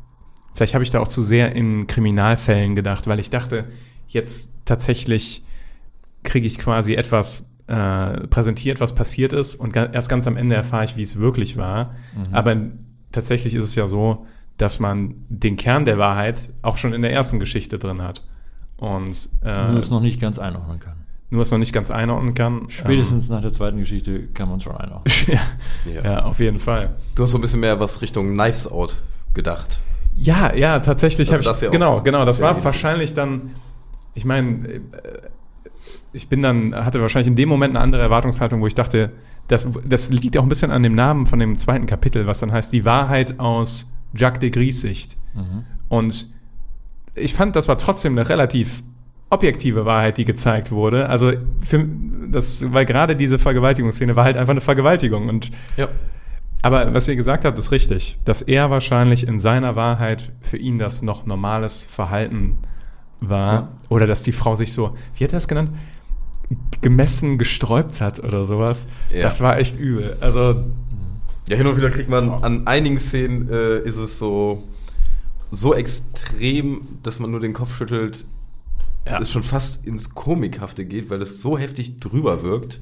[0.55, 3.67] vielleicht habe ich da auch zu sehr in Kriminalfällen gedacht, weil ich dachte,
[4.09, 5.45] jetzt tatsächlich
[6.23, 10.55] kriege ich quasi etwas äh, präsentiert, was passiert ist und ga erst ganz am Ende
[10.55, 11.95] erfahre ich, wie es wirklich war.
[12.31, 12.57] Aber
[13.13, 17.13] tatsächlich ist es ja so, dass man den Kern der Wahrheit auch schon in der
[17.13, 18.25] ersten Geschichte drin hat.
[18.83, 20.95] Und äh, Nur es noch nicht ganz einordnen kann.
[21.31, 22.65] nur es noch nicht ganz einordnen kann.
[22.69, 25.15] Spätestens nach der zweiten Geschichte kann man es schon einordnen.
[25.29, 25.39] Ähm,
[25.87, 26.03] ja, Ja.
[26.05, 26.97] ja, auf jeden Fall.
[27.15, 29.01] Du hast so ein bisschen mehr was Richtung Knives Out
[29.35, 29.79] gedacht.
[30.17, 31.47] Ja, ja, tatsächlich Also habe ich.
[31.49, 32.25] das ja auch genau, genau.
[32.25, 33.51] Das war wahrscheinlich dann.
[34.15, 34.81] Ich meine, äh,
[36.13, 39.13] ich bin dann, hatte wahrscheinlich in dem Moment eine andere Erwartungshaltung, wo ich dachte,
[39.49, 42.51] das, das liegt auch ein bisschen an dem Namen von dem zweiten Kapitel, was dann
[42.53, 45.17] heißt, die Wahrheit aus Jacques de Gris Sicht.
[45.35, 45.65] Mhm.
[45.89, 46.29] Und
[47.15, 48.83] ich fand, das war trotzdem eine relativ
[49.31, 51.09] objektive Wahrheit, die gezeigt wurde.
[51.09, 51.85] Also, für,
[52.31, 55.29] das, weil gerade diese Vergewaltigungsszene war halt einfach eine Vergewaltigung.
[55.29, 55.89] Und Ja.
[56.63, 60.79] aber was ihr gesagt habt, ist richtig, dass er wahrscheinlich in seiner Wahrheit für ihn
[60.79, 62.59] das noch normales Verhalten
[63.21, 63.53] war.
[63.55, 63.69] Ja.
[63.89, 65.71] Oder dass die Frau sich so, wie hat er das genannt?
[66.83, 68.87] Gemessen gesträubt hat oder sowas.
[69.15, 69.23] Ja.
[69.23, 70.17] Das war echt übel.
[70.21, 70.65] Also,
[71.49, 74.63] Ja, hin und wieder kriegt man an einigen Szenen äh, ist es so
[75.53, 78.25] so extrem, dass man nur den Kopf schüttelt,
[79.07, 79.21] ja.
[79.21, 82.81] es schon fast ins Komikhafte geht, weil es so heftig drüber wirkt.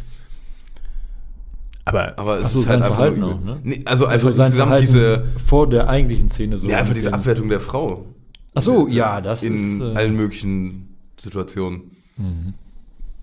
[1.84, 3.60] aber, Aber es so, ist halt einfach Verhalten nur auch, ne?
[3.64, 6.68] Nee, also einfach sein insgesamt Verhalten diese vor der eigentlichen Szene so.
[6.68, 8.06] ja, einfach diese Abwertung der Frau.
[8.54, 9.86] Ach so, ja, das in ist.
[9.88, 12.54] äh, allen möglichen Situationen, mhm.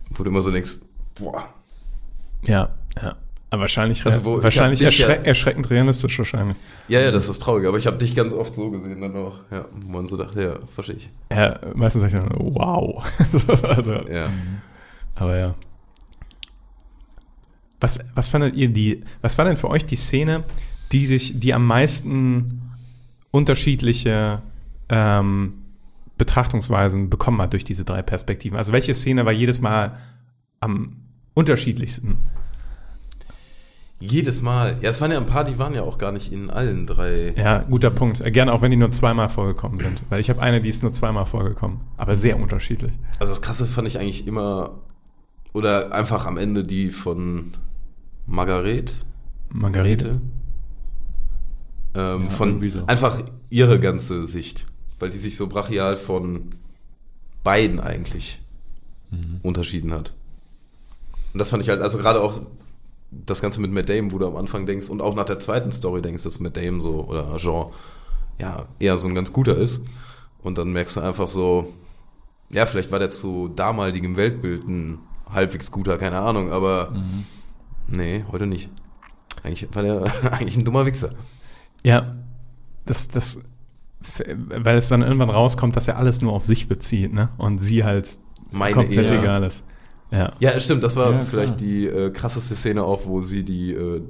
[0.09, 0.77] wo du immer so denkst,
[1.15, 1.49] boah,
[2.45, 2.69] ja,
[3.01, 3.15] ja.
[3.49, 6.57] Aber wahrscheinlich, Also, wo- wahrscheinlich ich hab dich erschre ja- erschreckend realistisch wahrscheinlich.
[6.89, 9.39] ja, ja, das ist traurig, aber ich habe dich ganz oft so gesehen dann auch,
[9.51, 11.09] ja, wo man so dachte, ja, verstehe ich.
[11.31, 13.03] Ja, meistens sag ich dann, wow.
[13.63, 14.29] also, Ja.
[15.15, 15.53] Aber ja.
[17.79, 20.43] Was, was fandet ihr die, was war denn für euch die Szene,
[20.91, 22.61] die sich, die am meisten
[23.31, 24.41] unterschiedliche
[24.89, 25.53] ähm,
[26.17, 28.57] Betrachtungsweisen bekommen hat durch diese drei Perspektiven?
[28.57, 29.97] Also welche Szene war jedes Mal
[30.59, 30.97] am
[31.35, 32.17] unterschiedlichsten?
[33.99, 34.77] Jedes Mal.
[34.81, 37.33] Ja, es waren ja ein paar, die waren ja auch gar nicht in allen drei.
[37.35, 38.21] Ja, guter Punkt.
[38.21, 40.03] Äh, Gerne auch wenn die nur zweimal vorgekommen sind.
[40.09, 41.79] Weil ich habe eine, die ist nur zweimal vorgekommen.
[41.97, 42.91] Aber sehr unterschiedlich.
[43.19, 44.75] Also das Krasse fand ich eigentlich immer,
[45.53, 47.53] oder einfach am Ende die von
[48.27, 48.93] Margaret.
[49.49, 50.21] Margarete.
[51.95, 52.83] Ähm, Ja, von so.
[52.85, 54.65] einfach ihre ganze Sicht.
[54.99, 56.49] Weil die sich so brachial von
[57.43, 58.41] beiden eigentlich
[59.09, 59.39] Mhm.
[59.41, 60.13] unterschieden hat.
[61.33, 62.41] Und das fand ich halt, also gerade auch
[63.11, 65.71] das Ganze mit Matt Damon, wo du am Anfang denkst und auch nach der zweiten
[65.71, 67.67] Story denkst, dass Matt Damon so oder Jean
[68.39, 69.81] ja eher so ein ganz guter ist.
[70.41, 71.73] Und dann merkst du einfach so,
[72.49, 76.93] ja, vielleicht war der zu damaligem Weltbild ein halbwegs guter, keine Ahnung, aber
[77.87, 78.69] nee, heute nicht.
[79.43, 81.11] Eigentlich war der eigentlich ein dummer Wichser.
[81.83, 82.15] Ja,
[82.85, 83.43] das, das,
[84.17, 87.29] weil es dann irgendwann rauskommt, dass er alles nur auf sich bezieht, ne?
[87.37, 88.09] Und sie halt
[88.51, 89.19] Meine komplett Ehe.
[89.19, 89.65] egal ist.
[90.11, 90.33] Ja.
[90.39, 91.25] Ja, stimmt, das war Ja, klar.
[91.29, 94.01] vielleicht die äh, krasseste Szene auch, wo sie die, äh,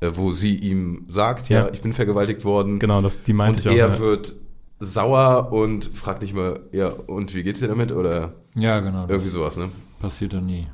[0.00, 1.70] äh, wo sie ihm sagt, ja, Ja.
[1.72, 2.78] ich bin vergewaltigt worden.
[2.78, 3.88] Genau, das, die meinte und ich auch.
[3.88, 3.98] er ja.
[3.98, 4.34] wird
[4.80, 7.92] sauer und fragt nicht mehr, ja, und wie geht's dir damit?
[7.92, 9.06] Oder Ja, genau.
[9.08, 9.70] irgendwie sowas, ne?
[10.00, 10.66] passiert dann nie.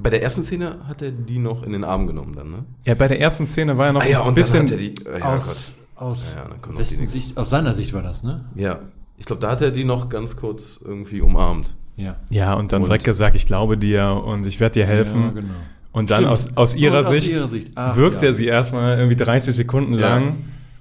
[0.00, 2.64] Bei der ersten Szene hat er die noch in den Arm genommen dann, ne?
[2.84, 4.66] ja, bei der ersten Szene war er noch Ah ja, ein und bisschen.
[4.66, 5.56] dann hat er die, äh, ja aus, Gott.
[5.96, 7.06] aus, Ja.
[7.08, 8.44] Sicht, aus seiner Sicht war das, ne?
[8.54, 8.78] Ja,
[9.16, 11.74] ich glaube, da hat er die noch ganz kurz irgendwie umarmt.
[11.98, 12.16] Ja.
[12.30, 15.20] ja, und dann Und- direkt gesagt, ich glaube dir und ich werde dir helfen.
[15.22, 15.54] Ja, genau.
[15.92, 17.72] Und dann aus, aus ihrer aus Sicht, ihrer Sicht.
[17.74, 18.28] Ach, wirkt ja.
[18.28, 20.08] er sie erstmal irgendwie 30 Sekunden Ja.
[20.16, 20.36] lang.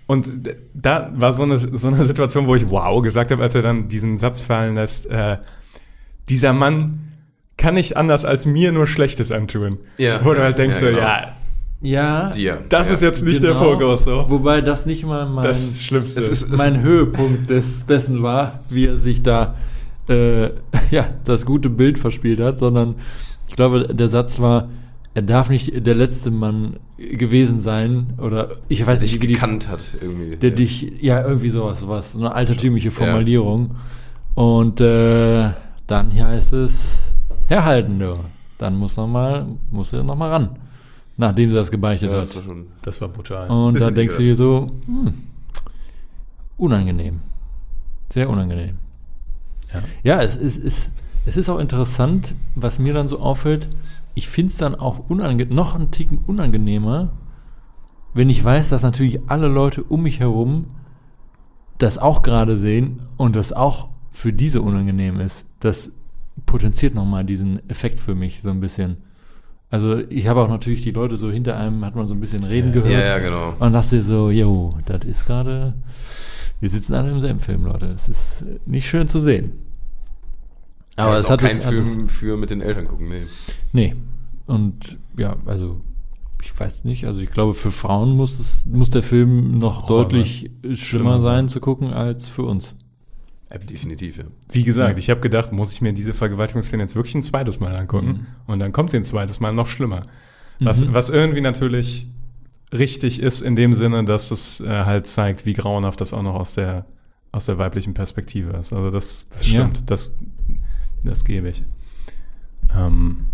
[0.06, 0.32] Und
[0.74, 3.88] da war so eine, so eine Situation, wo ich wow gesagt habe, als er dann
[3.90, 5.38] diesen Satz fallen lässt, äh,
[6.30, 7.00] dieser Mann
[7.58, 9.80] kann nicht anders als mir nur Schlechtes antun.
[9.98, 10.24] Ja.
[10.24, 11.02] Wo du halt denkst, Ja, so, genau.
[11.08, 11.34] ja,
[11.82, 12.64] Ja, Dir.
[12.70, 12.94] das ja.
[12.94, 13.72] ist jetzt nicht der genau.
[13.74, 14.26] Fokus so.
[14.30, 16.20] Wobei das nicht mal mein, Das ist das Schlimmste.
[16.20, 19.56] Es ist- mein Höhepunkt des, dessen war, wie er sich da
[20.10, 20.52] äh,
[20.92, 22.96] ja, das gute Bild verspielt hat, sondern
[23.48, 24.70] ich glaube, der Satz war,
[25.14, 29.34] er darf nicht der letzte Mann gewesen sein oder ich weiß sich nicht, wie die,
[29.34, 30.36] gekannt hat irgendwie.
[30.36, 30.56] der ja.
[30.56, 33.78] dich, ja, irgendwie sowas, sowas, so eine altertümliche Formulierung.
[34.36, 35.50] Und äh,
[35.88, 37.02] dann hier heißt es,
[37.48, 38.16] herhalten du.
[38.60, 40.50] Dann muss noch mal, muss er noch mal ran,
[41.16, 42.22] nachdem sie das gebeichtet ja, hat.
[42.22, 42.68] das war schon.
[42.84, 43.50] das war brutal.
[43.50, 45.14] Und da denkst du dir so, hm,
[46.58, 47.22] unangenehm.
[48.12, 48.78] Sehr unangenehm.
[49.74, 49.84] Ja.
[50.04, 50.92] Ja, es ist, es,
[51.26, 53.68] es ist auch interessant, was mir dann so auffällt.
[54.16, 57.12] Ich finde es dann auch noch einen Ticken unangenehmer,
[58.14, 60.68] wenn ich weiß, dass natürlich alle Leute um mich herum
[61.78, 65.46] das auch gerade sehen und das auch für diese unangenehm ist.
[65.60, 65.92] Das
[66.46, 68.98] potenziert nochmal diesen Effekt für mich so ein bisschen.
[69.70, 72.44] Also ich habe auch natürlich die Leute so hinter einem, hat man so ein bisschen
[72.44, 72.92] reden gehört.
[72.92, 73.54] Ja, ja, genau.
[73.60, 75.74] Und dachte so, jo, das ist gerade,
[76.60, 77.88] wir sitzen alle im selben Film, Leute.
[77.90, 79.52] Das ist nicht schön zu sehen.
[80.96, 83.10] Aber es es ist auch kein es- hat es- Film für mit den Eltern gucken,
[83.10, 83.28] nee.
[83.72, 83.96] Nee.
[84.48, 85.82] Und ja, also
[86.42, 90.04] ich weiß nicht, also ich glaube, für Frauen muss es, muss der Film noch Horror,
[90.04, 91.50] deutlich äh, schlimmer sein.
[91.50, 92.76] zu gucken als für uns.
[93.70, 94.26] Definitiv, ja.
[94.52, 94.98] Wie gesagt, Ja.
[94.98, 98.08] ich habe gedacht, muss ich mir diese Vergewaltigungsszene jetzt wirklich ein zweites Mal angucken?
[98.08, 98.26] Mhm.
[98.48, 100.02] Und dann kommt sie ein zweites Mal noch schlimmer.
[100.60, 100.94] Was, Mhm.
[100.94, 102.08] was irgendwie natürlich
[102.74, 106.36] richtig ist in dem Sinne, dass es äh, halt zeigt, wie grauenhaft das auch noch
[106.36, 106.86] aus der,
[107.32, 108.74] aus der weiblichen Perspektive ist.
[108.74, 109.62] Also das, das Ja.
[109.62, 110.18] stimmt, das,
[111.04, 111.64] das gebe ich.
[112.76, 113.28] Ähm,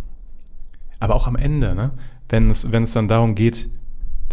[0.99, 1.91] aber auch am Ende, ne?
[2.29, 3.69] wenn, es, wenn es dann darum geht,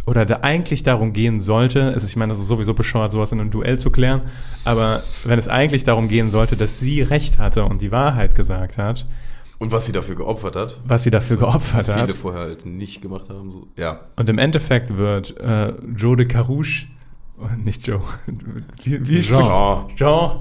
[0.07, 3.33] oder da eigentlich darum gehen sollte, es ist, ich meine, das ist sowieso bescheuert, sowas
[3.33, 4.23] in einem Duell zu klären,
[4.65, 8.79] aber wenn es eigentlich darum gehen sollte, dass sie recht hatte und die Wahrheit gesagt
[8.79, 9.07] hat,
[9.61, 10.81] Und was sie dafür geopfert hat.
[10.85, 13.53] was sie dafür geopfert was hat, viele vorher halt nicht gemacht haben.
[13.53, 13.69] So.
[13.77, 14.01] Ja.
[14.17, 16.87] und im Endeffekt wird äh, Joe de Carouche,
[17.39, 18.01] oh, nicht Joe,
[18.85, 19.89] wie, wie Jean.
[19.97, 20.41] Jean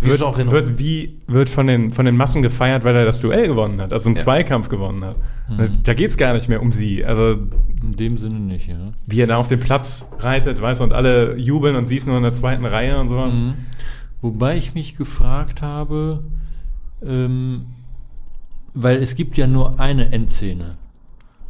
[0.00, 0.52] wird, Reno.
[0.52, 3.92] wird, wie, wird von, den, von den Massen gefeiert, weil er das Duell gewonnen hat,
[3.92, 4.22] also einen Ja.
[4.22, 5.16] Zweikampf gewonnen hat.
[5.48, 5.82] Mhm.
[5.82, 7.04] Da geht es gar nicht mehr um sie.
[7.04, 7.40] Also
[7.82, 8.76] In dem Sinne nicht, ja.
[9.06, 12.06] wie er da auf den Platz reitet, weißt du, und alle jubeln und sie ist
[12.06, 13.40] nur in der zweiten Reihe und sowas.
[13.42, 13.54] Mhm.
[14.20, 16.22] Wobei ich mich gefragt habe,
[17.04, 17.66] ähm,
[18.74, 20.76] weil es gibt ja nur eine Endszene.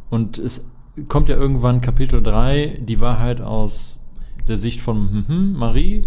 [0.09, 0.65] Und es
[1.07, 3.97] kommt ja irgendwann Kapitel 3, die Wahrheit aus
[4.47, 6.03] der Sicht von mhm, Marie.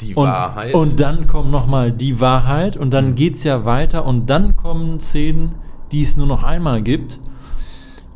[0.00, 0.74] Die Und, Wahrheit.
[0.74, 5.56] und dann kommt nochmal die Wahrheit und dann geht's ja weiter und dann kommen Szenen,
[5.90, 7.18] die es nur noch einmal gibt.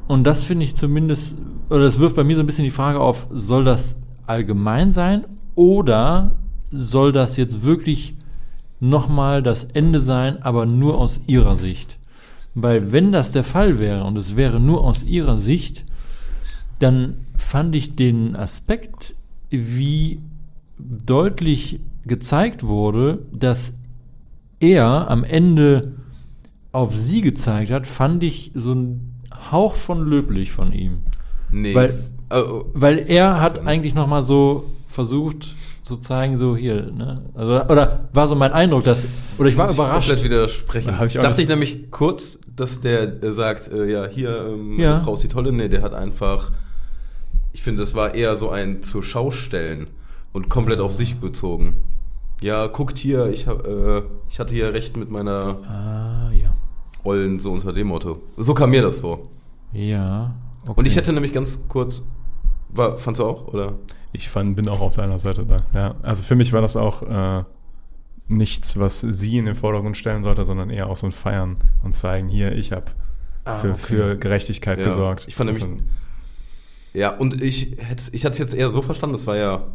[0.07, 1.37] Und das finde ich zumindest,
[1.71, 5.25] oder das wirft bei mir so ein bisschen die Frage auf, soll das allgemein sein
[5.55, 6.37] oder
[6.71, 8.15] soll das jetzt wirklich
[8.79, 11.99] nochmal das Ende sein, aber nur aus ihrer Sicht?
[12.55, 15.85] Weil wenn das der Fall wäre und es wäre nur aus ihrer Sicht,
[16.79, 19.15] dann fand ich den Aspekt,
[19.51, 20.21] wie
[20.79, 23.75] deutlich gezeigt wurde, dass
[24.61, 25.93] er am Ende
[26.73, 29.13] auf sie gezeigt hat, fand ich so ein
[29.51, 30.99] Hauch von löblich von ihm.
[31.51, 31.75] nee.
[31.75, 31.95] weil-
[32.35, 32.65] Oh, oh.
[32.73, 35.55] Weil er hat eigentlich noch mal so versucht
[35.97, 37.23] zu zeigen, so hier, ne?
[37.35, 39.05] Also, oder war so mein Eindruck, dass,
[39.39, 40.09] oder ich war Muss überrascht.
[40.09, 40.89] komplett widersprechen.
[40.89, 44.79] Da hab ich Dachte ich nämlich kurz, dass der äh, sagt, äh, ja, hier, ähm,
[44.79, 44.93] Ja.
[44.93, 45.53] meine Frau ist die Tolle.
[45.53, 46.53] Nee, der hat einfach,
[47.53, 49.87] ich finde, das war eher so ein zur Schau stellen
[50.33, 51.77] und komplett auf sich bezogen.
[52.41, 56.55] Ja, guckt hier, ich, hab, äh, ich hatte hier recht mit meiner, Ah, ja.
[57.05, 58.21] Ollen so unter dem Motto.
[58.37, 59.21] So kam mir das vor.
[59.73, 60.35] Ja.
[60.67, 60.73] Okay.
[60.77, 62.05] Und ich hätte nämlich ganz kurz,
[62.73, 63.75] war, fandst du auch, oder?
[64.13, 65.57] Ich fand, bin auch auf deiner Seite da.
[65.75, 67.45] Ja, also für mich war das auch äh,
[68.29, 71.95] nichts, was sie in den Vordergrund stellen sollte, sondern eher auch so ein Feiern und
[71.95, 72.87] zeigen, hier, ich habe
[73.45, 73.79] Ah, für, okay.
[73.79, 75.25] für Gerechtigkeit Ja, gesorgt.
[75.27, 75.83] ich fand Also, nämlich-
[76.95, 79.67] Ja, und ich hätte ich hatte es jetzt eher so verstanden, das war ja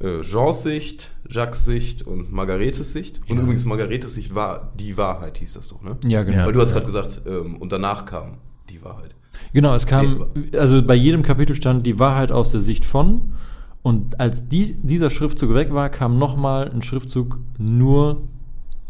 [0.00, 3.20] äh, Jeans Sicht, Jacques Sicht und Margaretes Sicht.
[3.28, 3.42] Und Ja.
[3.42, 5.96] übrigens, Margaretes Sicht war die Wahrheit, hieß das doch, ne?
[6.04, 6.44] Ja, genau.
[6.46, 8.38] Weil du hast gerade gesagt, ähm, und danach kam
[8.68, 9.14] die Wahrheit.
[9.54, 10.26] Genau, es kam,
[10.58, 13.32] also bei jedem Kapitel stand die Wahrheit aus der Sicht von.
[13.82, 18.22] Und als die, dieser Schriftzug weg war, kam nochmal ein Schriftzug nur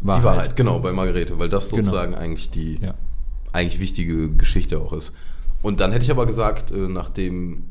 [0.01, 0.21] Wahrheit.
[0.21, 1.83] Die Wahrheit, genau, bei Margarete, weil das Genau.
[1.83, 2.95] sozusagen eigentlich die Ja.
[3.53, 5.13] eigentlich wichtige Geschichte auch ist.
[5.61, 7.63] Und dann hätte ich aber gesagt, äh, nachdem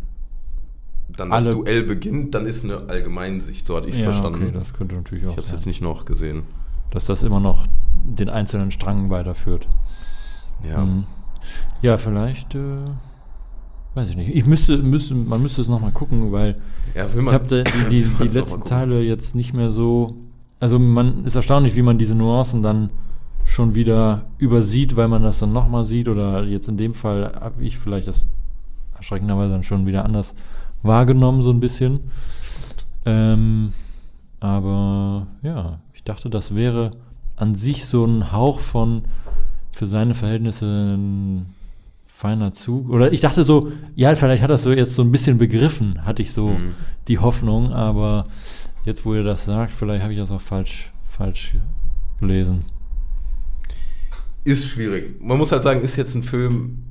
[1.17, 4.43] dann das Alle- Duell beginnt, dann ist eine Allgemeinsicht, so hatte ich es ja, verstanden.
[4.43, 6.43] okay, das könnte natürlich auch ich habe es jetzt nicht noch gesehen.
[6.91, 7.67] Dass das immer noch
[8.05, 9.67] den einzelnen Strang weiterführt.
[10.69, 10.85] Ja.
[10.85, 11.05] Mhm.
[11.83, 12.85] Ja, vielleicht, äh,
[13.95, 14.35] weiß ich nicht.
[14.35, 16.57] Ich müsste, müsste, man müsste es nochmal gucken, weil
[16.95, 18.65] ja will ich man, habe die, die, die letzten.
[18.65, 20.17] Teile jetzt nicht mehr so.
[20.61, 22.91] Also man ist erstaunlich, wie man diese Nuancen dann
[23.45, 26.09] schon wieder übersieht, weil man das dann nochmal sieht.
[26.09, 28.25] Oder jetzt in dem Fall habe ich vielleicht das
[28.97, 30.35] erschreckenderweise dann schon wieder anders
[30.83, 32.01] wahrgenommen, so ein bisschen.
[33.05, 33.73] Ähm,
[34.41, 36.93] aber ja, ich dachte, das wäre
[37.37, 39.03] an sich so ein Hauch von
[39.75, 40.65] für seine Verhältnisse
[40.97, 41.47] ein
[42.07, 42.89] feiner Zug.
[42.91, 46.23] Oder ich dachte so, ja, vielleicht hat das so jetzt so ein bisschen begriffen, hatte
[46.23, 46.75] ich so Mhm.
[47.09, 48.27] die Hoffnung, aber
[48.85, 51.55] jetzt, wo ihr das sagt, vielleicht habe ich das auch falsch, falsch
[52.21, 52.65] gelesen.
[54.45, 55.21] ist schwierig.
[55.21, 56.85] Man muss halt sagen, ist jetzt ein Film,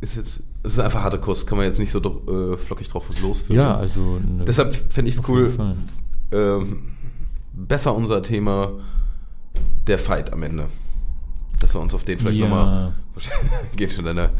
[0.00, 3.08] ist jetzt, ist einfach harte Kost, kann man jetzt nicht so doch, äh, flockig drauf
[3.22, 3.62] losführen.
[3.62, 5.52] Ja, also ne, Deshalb fände ich es cool,
[6.32, 6.78] ähm,
[7.52, 8.72] besser unser Thema
[9.86, 10.68] der Fight am Ende.
[11.60, 12.48] Dass wir uns auf den vielleicht Ja.
[12.48, 12.92] nochmal.
[13.76, 14.30] Geht schon deine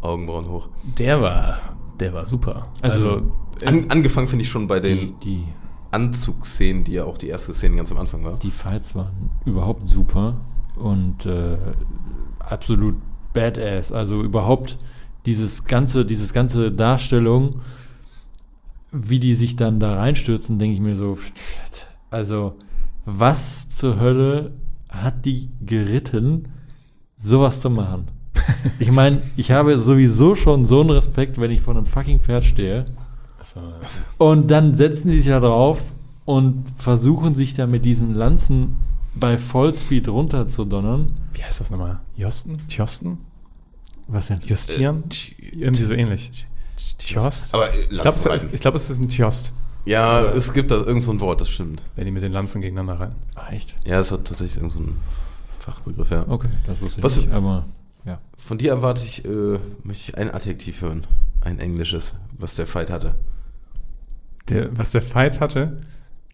[0.00, 0.68] Augenbrauen hoch.
[0.98, 1.58] Der war,
[2.00, 2.68] der war super.
[2.80, 3.32] Also, Also,
[3.66, 5.44] An, angefangen finde ich schon bei die, den die,
[5.90, 8.38] Anzugsszenen, die ja auch die erste Szene ganz am Anfang war.
[8.38, 10.40] die Fights waren überhaupt super
[10.76, 11.58] und äh,
[12.38, 12.94] absolut
[13.34, 13.92] badass.
[13.92, 14.78] Also überhaupt
[15.26, 17.60] dieses ganze, dieses ganze Darstellung,
[18.90, 21.18] wie die sich dann da reinstürzen, denke ich mir so,
[22.10, 22.56] also
[23.04, 24.52] was zur Hölle
[24.88, 26.48] hat die geritten,
[27.22, 28.08] sowas zu machen?
[28.78, 32.44] Ich meine, ich habe sowieso schon so einen Respekt, wenn ich vor einem fucking Pferd
[32.44, 32.84] stehe.
[34.18, 35.80] Und dann setzen die sich da drauf
[36.24, 38.76] und versuchen sich da mit diesen Lanzen
[39.14, 41.12] bei Vollspeed runterzudonnern.
[41.34, 41.98] wie heißt das nochmal?
[42.16, 42.58] Josten?
[42.68, 43.18] Tjosten?
[44.08, 44.40] Was denn?
[44.44, 45.04] Justieren?
[45.38, 46.46] Irgendwie so ähnlich.
[46.98, 47.54] Tjost?
[47.54, 49.52] Aber äh, ich glaube, es, glaub, es ist ein Tjost,
[49.84, 51.82] Ja, es gibt da irgend so ein Wort, das stimmt.
[51.96, 53.14] wenn die mit den Lanzen gegeneinander rein.
[53.34, 53.74] Ah, echt?
[53.86, 54.96] Ja, es hat tatsächlich irgend so einen
[55.62, 56.24] Fachbegriff, ja.
[56.28, 57.64] Okay, das wusste ich Was- nicht, aber
[58.04, 58.18] ja.
[58.36, 61.06] Von dir erwarte ich, äh, möchte ich ein Adjektiv hören.
[61.40, 63.14] Ein englisches, was der Fight hatte.
[64.48, 65.80] Der, was der Fight hatte,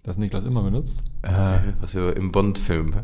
[0.02, 1.02] Das Niklas immer benutzt.
[1.22, 2.94] äh, Was wir im Bond-Film.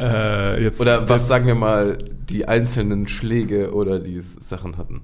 [0.00, 1.98] äh, jetzt Oder was jetzt- sagen wir mal,
[2.28, 5.02] die einzelnen Schläge oder die Sachen hatten.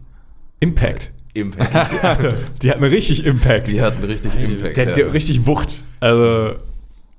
[0.61, 1.13] Impact.
[1.35, 1.75] Impact.
[2.05, 2.29] also,
[2.63, 3.69] die hatten richtig Impact.
[3.71, 4.35] die hatten richtig.
[4.37, 4.77] Impact.
[4.77, 4.95] Der, ja.
[4.95, 5.83] der richtig Wucht.
[6.01, 6.57] Also,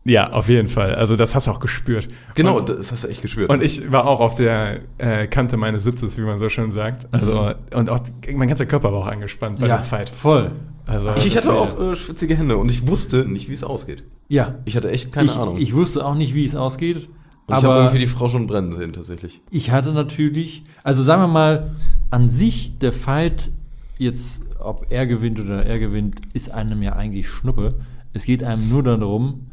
[0.05, 0.95] ja, auf jeden Fall.
[0.95, 2.07] Also, das hast du auch gespürt.
[2.35, 3.49] genau, Und, das hast du echt gespürt.
[3.49, 7.07] und ich war auch auf der äh, Kante meines Sitzes, wie man so schön sagt.
[7.11, 7.99] Also, und auch
[8.33, 10.09] mein ganzer Körper war auch angespannt bei dem Fight.
[10.09, 10.51] voll.
[10.85, 14.03] Also, ich, ich hatte auch äh, schwitzige Hände und ich wusste nicht, wie es ausgeht.
[14.27, 14.55] Ja.
[14.65, 15.57] Ich hatte echt keine ich, Ahnung.
[15.57, 16.95] Ich wusste auch nicht, wie es ausgeht.
[16.97, 17.03] und
[17.47, 19.41] ich habe aber irgendwie die Frau schon brennen sehen, tatsächlich.
[19.51, 21.75] ich hatte natürlich, also sagen wir mal,
[22.09, 23.51] an sich der Fight,
[23.97, 27.75] jetzt ob er gewinnt oder er gewinnt, ist einem ja eigentlich Schnuppe.
[28.13, 29.47] Es geht einem nur darum,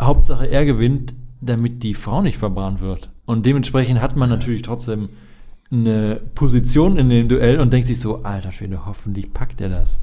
[0.00, 3.10] Hauptsache er gewinnt, damit die Frau nicht verbrannt wird.
[3.26, 5.08] Und dementsprechend hat man natürlich trotzdem
[5.70, 9.98] eine Position in dem Duell und denkt sich so, alter Schwede, hoffentlich packt er das.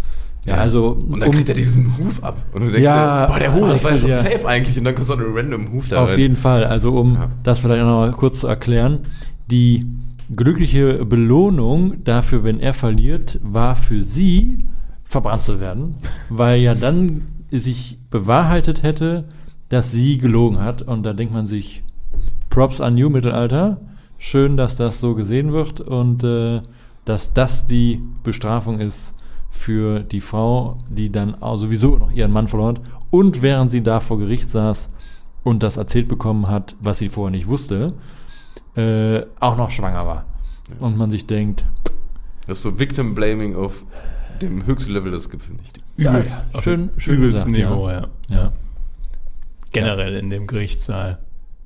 [0.45, 2.37] Ja, also Und dann um- kriegt er diesen Huf ab.
[2.53, 4.17] Und du denkst Ja, dir, boah, der Huf, das war ja schon ja.
[4.23, 4.77] safe eigentlich.
[4.77, 6.19] Und dann kommt so ein random Huf da Auf rein.
[6.19, 6.63] jeden Fall.
[6.63, 7.29] Also um Ja.
[7.43, 8.99] das vielleicht noch mal kurz zu erklären,
[9.51, 9.85] die
[10.33, 14.69] glückliche Belohnung dafür, wenn er verliert, war für sie
[15.03, 15.95] verbrannt zu werden,
[16.29, 19.25] weil ja dann sich bewahrheitet hätte,
[19.69, 20.81] dass sie gelogen hat.
[20.81, 21.83] Und da denkt man sich,
[22.49, 23.79] Props an New Mittelalter.
[24.17, 26.61] Schön, dass das so gesehen wird und äh,
[27.05, 29.13] dass das die Bestrafung ist
[29.49, 32.83] für die Frau, die dann sowieso noch ihren Mann verloren hat.
[33.11, 34.89] Und während sie da vor Gericht saß
[35.43, 37.93] und das erzählt bekommen hat, was sie vorher nicht wusste,
[38.75, 40.25] äh, auch noch schwanger war.
[40.79, 41.63] Und man sich denkt,
[42.45, 43.83] Das ist so Victim Blaming auf
[44.41, 46.05] dem höchsten Level, das gibt, finde ich.
[46.05, 47.75] übelst, Ja, auf schön- schön übelsten gesagt, ja.
[47.75, 48.07] Niveau, ja.
[48.29, 48.51] ja,
[49.71, 51.19] Generell in dem Gerichtssaal.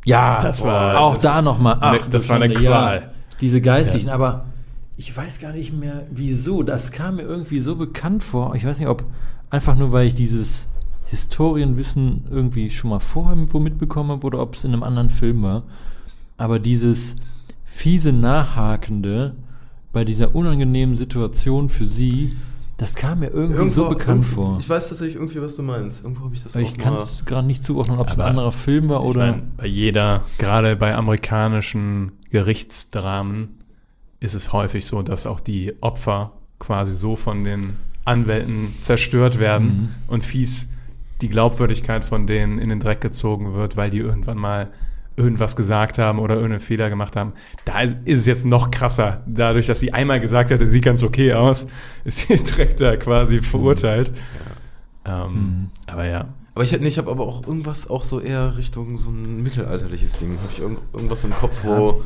[0.06, 1.78] Ja, Das war- auch da nochmal.
[1.78, 3.12] Ne, das war eine Qual.
[3.40, 4.46] diese geistlichen, aber
[4.98, 6.62] ich weiß gar nicht mehr, wieso.
[6.64, 8.54] Das kam mir irgendwie so bekannt vor.
[8.56, 9.06] Ich weiß nicht, ob
[9.50, 10.68] einfach nur, weil ich dieses
[11.06, 15.42] Historienwissen irgendwie schon mal vorher irgendwo mitbekommen habe oder ob es in einem anderen Film
[15.44, 15.64] war.
[16.38, 17.16] Aber dieses
[17.66, 19.36] fiese Nachhakende
[19.94, 22.36] bei dieser unangenehmen Situation für sie,
[22.84, 24.58] das kam mir irgendwie so bekannt irgendwo- vor.
[24.60, 26.04] Ich weiß tatsächlich irgendwie, was du meinst.
[26.04, 28.22] Irgendwo habe ich das Aber auch ich kann es gerade nicht zuordnen, ob es ein
[28.22, 29.28] anderer Film war Ich oder.
[29.32, 33.50] mein, bei jeder, gerade bei amerikanischen Gerichtsdramen,
[34.20, 37.74] ist es häufig so, dass auch die Opfer quasi so von den
[38.06, 39.90] Anwälten zerstört werden Mhm.
[40.08, 40.70] und fies
[41.22, 44.70] die Glaubwürdigkeit von denen in den Dreck gezogen wird, weil die irgendwann mal
[45.16, 47.34] irgendwas gesagt haben oder irgendeinen Fehler gemacht haben.
[47.66, 49.22] Da ist, es jetzt noch krasser.
[49.28, 51.68] Dadurch, dass sie einmal gesagt hat, es sieht ganz okay aus,
[52.04, 54.12] ist sie direkt da quasi verurteilt.
[55.06, 55.70] Ähm, Mhm.
[55.88, 58.96] Aber ja, Aber ich, hätte- nee, ich habe aber auch irgendwas auch so eher Richtung
[58.98, 60.32] so ein mittelalterliches Ding.
[60.38, 62.02] Habe ich irgend, irgendwas im Kopf, wo.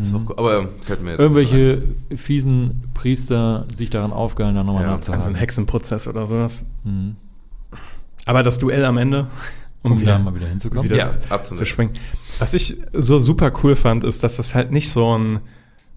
[0.00, 1.82] Ist auch, gut, aber fällt mir jetzt nicht irgendwelche
[2.16, 5.14] fiesen Priester sich daran aufgehalten, da nochmal Ja, nachzuhaken.
[5.22, 6.66] also ein Hexenprozess oder sowas.
[6.84, 7.16] Mhm.
[8.26, 9.26] Aber das Duell am Ende,
[9.82, 10.84] Um da mal wieder hinzukommen.
[10.84, 11.66] wieder Ja, zu abzunehmen.
[11.66, 11.92] springen.
[12.38, 15.40] Was ich so super cool fand, ist, dass das halt nicht so ein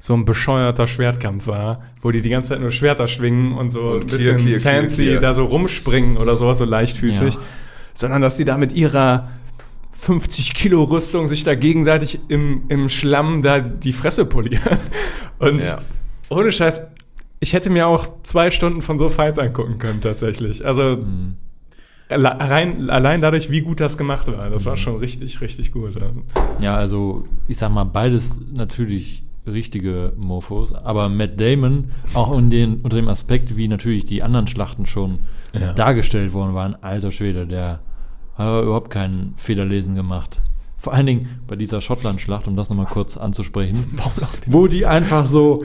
[0.03, 3.81] so ein bescheuerter Schwertkampf war, wo die die ganze Zeit nur Schwerter schwingen und so
[3.91, 5.19] Und ein clear, bisschen clear, clear, fancy clear.
[5.19, 7.39] da so rumspringen oder sowas, so leichtfüßig, Ja.
[7.93, 9.29] sondern dass die da mit ihrer
[9.99, 14.79] 50 Kilo Rüstung sich da gegenseitig im, im Schlamm da die Fresse polieren.
[15.37, 15.79] Und Ja.
[16.29, 16.81] ohne Scheiß,
[17.39, 20.65] ich hätte mir auch zwei Stunden von so Fights angucken können, tatsächlich.
[20.65, 21.35] Also Mhm.
[22.11, 24.49] Alle- rein, allein dadurch, wie gut das gemacht war.
[24.49, 25.93] Das war schon richtig, richtig gut.
[26.61, 26.75] Ja.
[26.75, 33.07] Also ich sag mal, beides natürlich richtige Mofos, aber Matt Damon, auch den, unter dem
[33.07, 35.19] Aspekt, wie natürlich die anderen Schlachten schon
[35.59, 35.73] Ja.
[35.73, 37.79] dargestellt worden waren, alter Schwede, der
[38.35, 40.41] hat aber überhaupt kein Federlesen gemacht.
[40.77, 43.85] Vor allen Dingen bei dieser Schottland-Schlacht, um das nochmal kurz anzusprechen,
[44.47, 45.63] wo die einfach so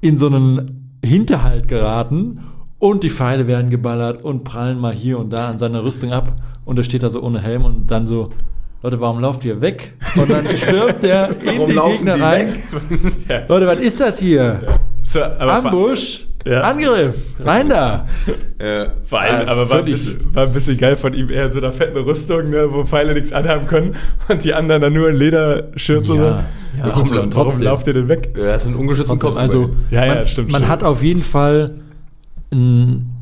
[0.00, 2.40] in so einen Hinterhalt geraten
[2.78, 6.32] und die Pfeile werden geballert und prallen mal hier und da an seiner Rüstung ab
[6.64, 8.28] und er steht da so ohne Helm und dann so,
[8.82, 9.94] Leute, warum lauft ihr weg?
[10.16, 12.48] Und dann stürmt der in Warum die Gegner die rein.
[13.48, 14.60] Leute, was ist das hier?
[15.08, 16.60] So, aber vor- Ambush, Ja.
[16.62, 18.04] Angriff, rein da.
[18.58, 21.46] Äh, Vor allem, Äh, aber war ein, bisschen, war ein bisschen geil von ihm, er
[21.46, 23.94] in so einer fetten Rüstung, ne, wo Pfeile nichts anhaben können
[24.28, 26.14] und die anderen dann nur in Lederschürze.
[26.14, 26.24] Ja, so.
[26.24, 26.44] ja,
[26.78, 28.30] warum, trotzdem, warum lauft ihr denn weg?
[28.34, 29.36] er hat einen ungeschützten Kopf.
[29.36, 30.72] also Ja, ja, man, stimmt, Man stimmt.
[30.72, 31.72] hat auf jeden Fall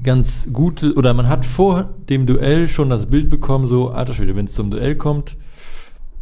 [0.02, 4.36] ganz gute oder man hat vor dem Duell schon das Bild bekommen, so alter Schwede,
[4.36, 5.36] wenn es zum Duell kommt,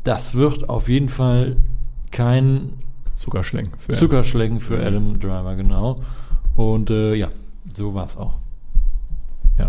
[0.05, 1.57] das wird auf jeden Fall
[2.11, 2.75] kein
[3.15, 3.73] Zuckerschlecken.
[3.79, 6.01] Für Zuckerschlecken für Adam Driver, genau.
[6.55, 7.29] Und äh, ja,
[7.75, 8.35] so war es auch.
[9.59, 9.69] Ja.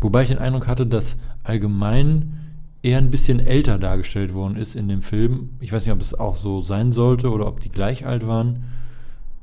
[0.00, 2.40] Wobei ich den Eindruck hatte, dass allgemein
[2.82, 5.50] eher ein bisschen älter dargestellt worden ist in dem Film.
[5.60, 8.64] Ich weiß nicht, ob es auch so sein sollte oder ob die gleich alt waren.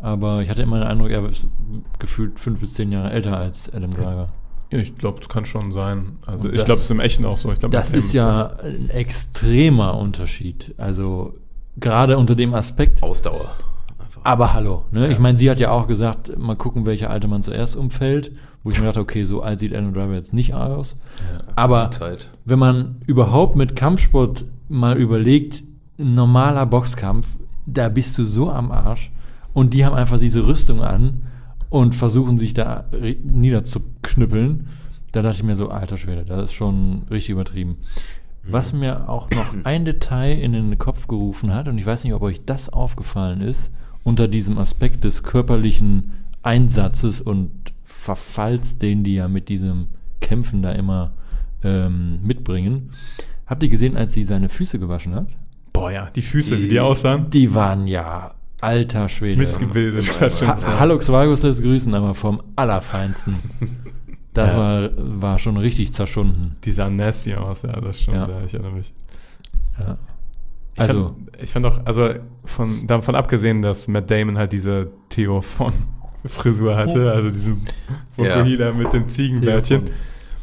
[0.01, 1.47] Aber ich hatte immer den Eindruck, er ist
[1.99, 4.27] gefühlt fünf bis zehn Jahre älter als Adam Driver.
[4.71, 6.17] Ja, ich glaube, das kann schon sein.
[6.25, 7.51] Also Und ich glaube, es ist im Echten auch so.
[7.51, 10.73] Ich glaub, Das ist ja ein extremer Unterschied.
[10.77, 11.35] Also
[11.77, 13.51] gerade unter dem Aspekt, Ausdauer.
[13.99, 14.21] Einfach.
[14.23, 15.11] Aber hallo, ne?
[15.11, 18.31] Ich meine, sie hat ja auch gesagt, mal gucken, welcher alte Mann zuerst umfällt.
[18.63, 20.95] Wo ich mir dachte, okay, so alt sieht Adam Driver jetzt nicht aus.
[21.55, 22.29] Aber Die Zeit.
[22.45, 25.63] wenn man überhaupt mit Kampfsport mal überlegt,
[25.99, 29.11] ein normaler Boxkampf, da bist du so am Arsch.
[29.53, 31.23] Und die haben einfach diese Rüstung an
[31.69, 32.85] und versuchen sich da
[33.23, 34.67] niederzuknüppeln.
[35.11, 37.77] Da dachte ich mir so, alter Schwede, das ist schon richtig übertrieben.
[38.43, 42.13] Was mir auch noch ein Detail in den Kopf gerufen hat, und ich weiß nicht,
[42.13, 43.71] ob euch das aufgefallen ist,
[44.03, 47.51] unter diesem Aspekt des körperlichen Einsatzes und
[47.85, 49.87] Verfalls, den die ja mit diesem
[50.21, 51.11] Kämpfen da immer
[51.63, 52.91] ähm, mitbringen.
[53.45, 55.27] Habt ihr gesehen, als sie seine Füße gewaschen hat?
[55.73, 57.29] Boah, ja, die Füße, wie Die- die aussahen.
[57.29, 59.37] Die waren ja alter Schwede.
[59.39, 60.09] Missgebildet.
[60.21, 63.35] Ha Hallo Xvagos lässt grüßen, aber vom Allerfeinsten.
[64.33, 64.57] Das Ja.
[64.57, 66.55] war, war schon richtig zerschunden.
[66.63, 68.15] Die sahen nasty aus, ja, das stimmt.
[68.27, 68.29] Ja.
[68.39, 68.45] Ja.
[68.45, 68.93] ich erinnere mich.
[69.77, 69.97] Ja.
[70.75, 72.13] Ich Also, fand, ich fand auch, also
[72.45, 75.73] von, davon abgesehen, dass Matt Damon halt diese Theo von
[76.25, 77.61] Frisur hatte, also diesen
[78.15, 78.35] Ja.
[78.37, 79.83] Fukuhila mit dem Ziegenbärtchen.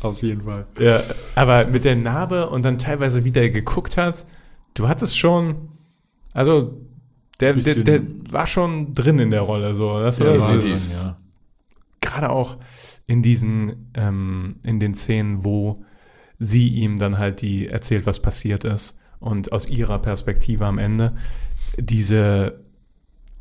[0.02, 0.66] auf jeden Fall.
[0.78, 1.00] Ja,
[1.34, 4.26] aber mit der Narbe und dann teilweise wie der geguckt hat,
[4.74, 5.54] du hattest schon,
[6.34, 6.78] also
[7.40, 10.00] der, der, der war schon drin in der Rolle, so.
[10.00, 11.16] Das war Ja, war dieses, ja.
[12.00, 12.56] gerade auch
[13.06, 15.82] in diesen, ähm, in den Szenen, wo
[16.38, 21.16] sie ihm dann halt die erzählt, was passiert ist und aus ihrer Perspektive am Ende
[21.78, 22.60] diese,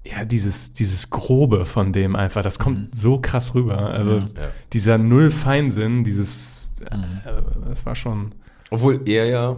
[0.06, 2.88] ja, dieses, dieses Grobe von dem einfach, das kommt Mhm.
[2.93, 3.78] so krass rüber.
[3.89, 4.20] Also Ja.
[4.20, 4.52] Ja.
[4.74, 7.04] dieser Null-Feinsinn, dieses, Mhm.
[7.26, 8.34] äh, das war schon,
[8.70, 9.58] Obwohl er ja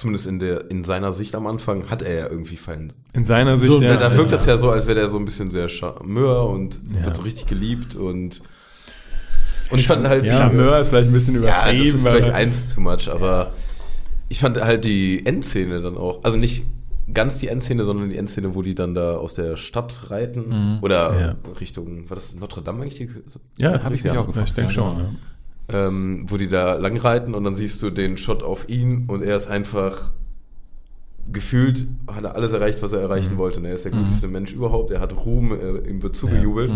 [0.00, 2.92] zumindest in der in seiner Sicht am Anfang, hat er ja irgendwie Fallen.
[3.12, 3.96] In seiner Sicht, So, Da, ja.
[3.96, 7.04] da wirkt das ja so, als wäre der so ein bisschen sehr Charmeur und Ja.
[7.06, 8.40] wird so richtig geliebt und
[9.70, 11.84] und ich fand halt Ja, Charmeur ist vielleicht ein bisschen ja, übertrieben.
[11.86, 13.52] das ist vielleicht eins too much, aber
[14.28, 16.64] ich fand halt die Endszene dann auch, also nicht
[17.12, 21.20] ganz die Endszene, sondern die Endszene, wo die dann da aus der Stadt reiten oder
[21.20, 21.36] Ja.
[21.60, 22.96] Richtung, war das Notre Dame eigentlich?
[22.96, 23.10] Die,
[23.62, 24.48] Ja, Hab ich mich auch gefragt.
[24.48, 24.98] Ich denke Ja, schon.
[24.98, 25.10] Ja.
[25.72, 29.22] Ähm, wo die da lang reiten und dann siehst du den Shot auf ihn und
[29.22, 30.10] er ist einfach
[31.32, 33.60] gefühlt, hat er alles erreicht, was er erreichen wollte.
[33.60, 34.90] Und er ist der glücklichste Mensch überhaupt.
[34.90, 36.72] Er hat Ruhm, er, ihm wird zugejubelt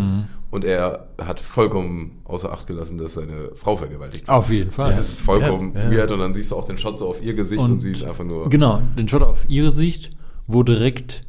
[0.53, 4.37] und er hat vollkommen außer Acht gelassen, dass seine Frau vergewaltigt wird.
[4.37, 4.91] Auf jeden Fall.
[4.91, 5.91] Das ist vollkommen Ja, ja.
[5.91, 7.91] weird und dann siehst du auch den Shot so auf ihr Gesicht und, Und- sie
[7.93, 8.49] ist einfach nur.
[8.49, 10.11] Genau, den Shot auf ihre Sicht,
[10.47, 11.23] wo direkt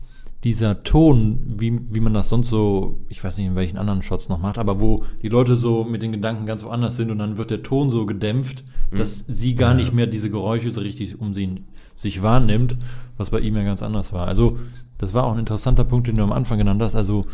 [0.45, 4.29] dieser Ton, wie, wie man das sonst so, ich weiß nicht, in welchen anderen Shots
[4.29, 7.37] noch macht, aber wo die Leute so mit den Gedanken ganz woanders sind und dann
[7.37, 11.33] wird der Ton so gedämpft, dass sie gar nicht mehr diese Geräusche so richtig um
[11.33, 11.63] sie
[11.95, 12.77] sich wahrnimmt,
[13.17, 14.27] was bei ihm ja ganz anders war.
[14.27, 14.59] Also,
[14.99, 16.95] das war auch ein interessanter Punkt, den du am Anfang genannt hast.
[16.95, 17.25] Also,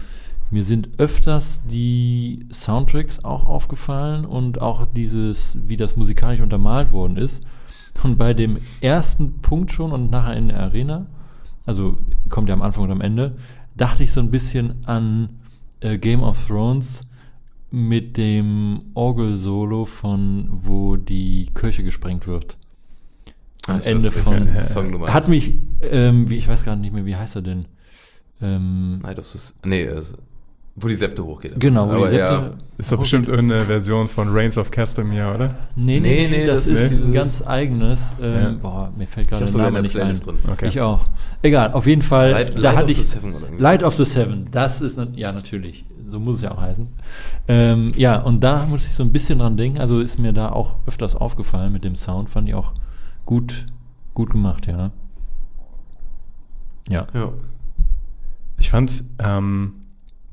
[0.50, 7.18] mir sind öfters die Soundtracks auch aufgefallen und auch dieses, wie das musikalisch untermalt worden
[7.18, 7.44] ist.
[8.04, 11.08] Und bei dem ersten Punkt schon und nachher in der Arena,
[11.66, 11.98] also
[12.30, 13.38] kommt ja am Anfang und am Ende,
[13.76, 15.30] dachte ich so ein bisschen an
[15.80, 17.02] äh, Game of Thrones
[17.72, 22.58] mit dem Orgel-Solo von, wo die Kirche gesprengt wird.
[23.68, 24.62] Am Ich weiß, Ende von.
[24.62, 25.08] Song.
[25.08, 27.66] Hat mich, ähm, wie, ich weiß gar nicht mehr, wie heißt er denn?
[28.42, 30.04] Ähm, Night of the, nee, äh,
[30.76, 31.60] wo die Septe hochgeht.
[31.60, 35.36] genau, wo Aber die ja, Sekte- Ist doch bestimmt irgendeine Version von Reigns of Castamere,
[35.36, 35.56] oder?
[35.76, 38.14] Nee, nee, Nee, nee, nee, das, das ist ist ein ganz eigenes.
[38.22, 38.52] Ähm, Ja.
[38.62, 40.02] Boah, mir fällt gerade der Name nicht ein.
[40.02, 40.38] Playlist drin.
[40.50, 40.68] Okay.
[40.70, 41.06] Ich auch.
[41.42, 42.32] Egal, auf jeden Fall.
[42.32, 44.48] Light- da Light hatte of ich, the Seven oder Light of the Seven.
[44.52, 45.86] Das ist, ja, natürlich.
[46.08, 46.88] So muss es ja auch heißen.
[47.48, 49.80] Ähm, ja, und da muss ich so ein bisschen dran denken.
[49.80, 52.30] Also ist mir da auch öfters aufgefallen mit dem Sound.
[52.30, 52.72] Fand ich auch
[53.26, 53.66] gut,
[54.14, 54.92] gut gemacht, ja.
[56.90, 57.06] Ja.
[57.14, 57.30] Ja.
[58.58, 59.74] Ich fand, ähm,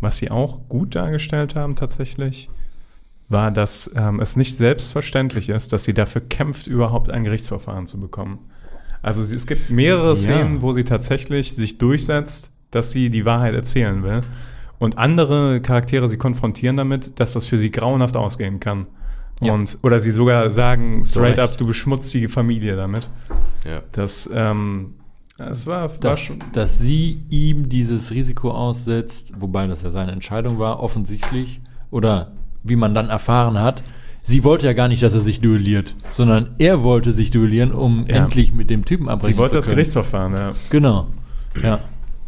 [0.01, 2.49] was sie auch gut dargestellt haben tatsächlich,
[3.29, 8.01] war, dass ähm, es nicht selbstverständlich ist, dass sie dafür kämpft, überhaupt ein Gerichtsverfahren zu
[8.01, 8.39] bekommen.
[9.03, 10.17] Also es gibt mehrere Ja.
[10.17, 14.23] Szenen, wo sie tatsächlich sich durchsetzt, dass sie die Wahrheit erzählen will.
[14.79, 18.87] Und andere Charaktere sie konfrontieren damit, dass das für sie grauenhaft ausgehen kann.
[19.41, 19.53] Ja.
[19.53, 21.53] Und, oder sie sogar sagen straight Recht.
[21.53, 23.09] up, du beschmutzt die Familie damit.
[23.65, 23.83] ja.
[23.93, 24.95] Das, ähm,
[25.39, 26.43] das war, war dass, schon.
[26.53, 31.61] dass sie ihm dieses Risiko aussetzt, wobei das ja seine Entscheidung war, offensichtlich,
[31.91, 32.33] oder
[32.63, 33.83] wie man dann erfahren hat,
[34.25, 38.07] sie wollte ja gar nicht, dass er sich duelliert, sondern er wollte sich duellieren, um
[38.07, 38.17] Ja.
[38.25, 39.75] endlich mit dem Typen abbrechen Sie wollte zu das können.
[39.77, 40.53] Gerichtsverfahren, ja.
[40.71, 41.07] Genau.
[41.63, 41.81] Ja.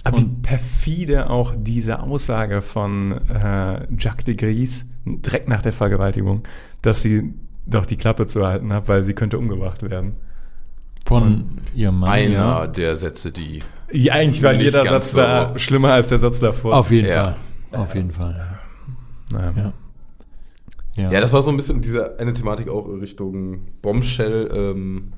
[0.03, 5.75] Aber wie Und- perfide auch diese Aussage von äh, Jacques de Gries, direkt nach der
[5.75, 6.43] Vergewaltigung,
[6.81, 7.35] dass sie
[7.67, 10.15] doch die Klappe zu halten hat, weil sie könnte umgebracht werden.
[11.11, 11.45] Von
[11.75, 12.09] ihrem Mann.
[12.09, 12.67] Einer ja.
[12.69, 13.59] der Sätze, die.
[13.93, 15.59] Ja, eigentlich war jeder Satz da so.
[15.59, 16.77] schlimmer als der Satz davor.
[16.77, 17.37] Auf jeden Ja.
[17.71, 17.81] Fall.
[17.81, 18.59] Auf jeden Fall.
[19.33, 19.53] Naja.
[19.57, 19.73] Ja.
[20.97, 21.11] Ja.
[21.13, 24.49] Ja, das war so ein bisschen diese eine Thematik auch Richtung Bombshell.
[24.55, 25.13] Ähm,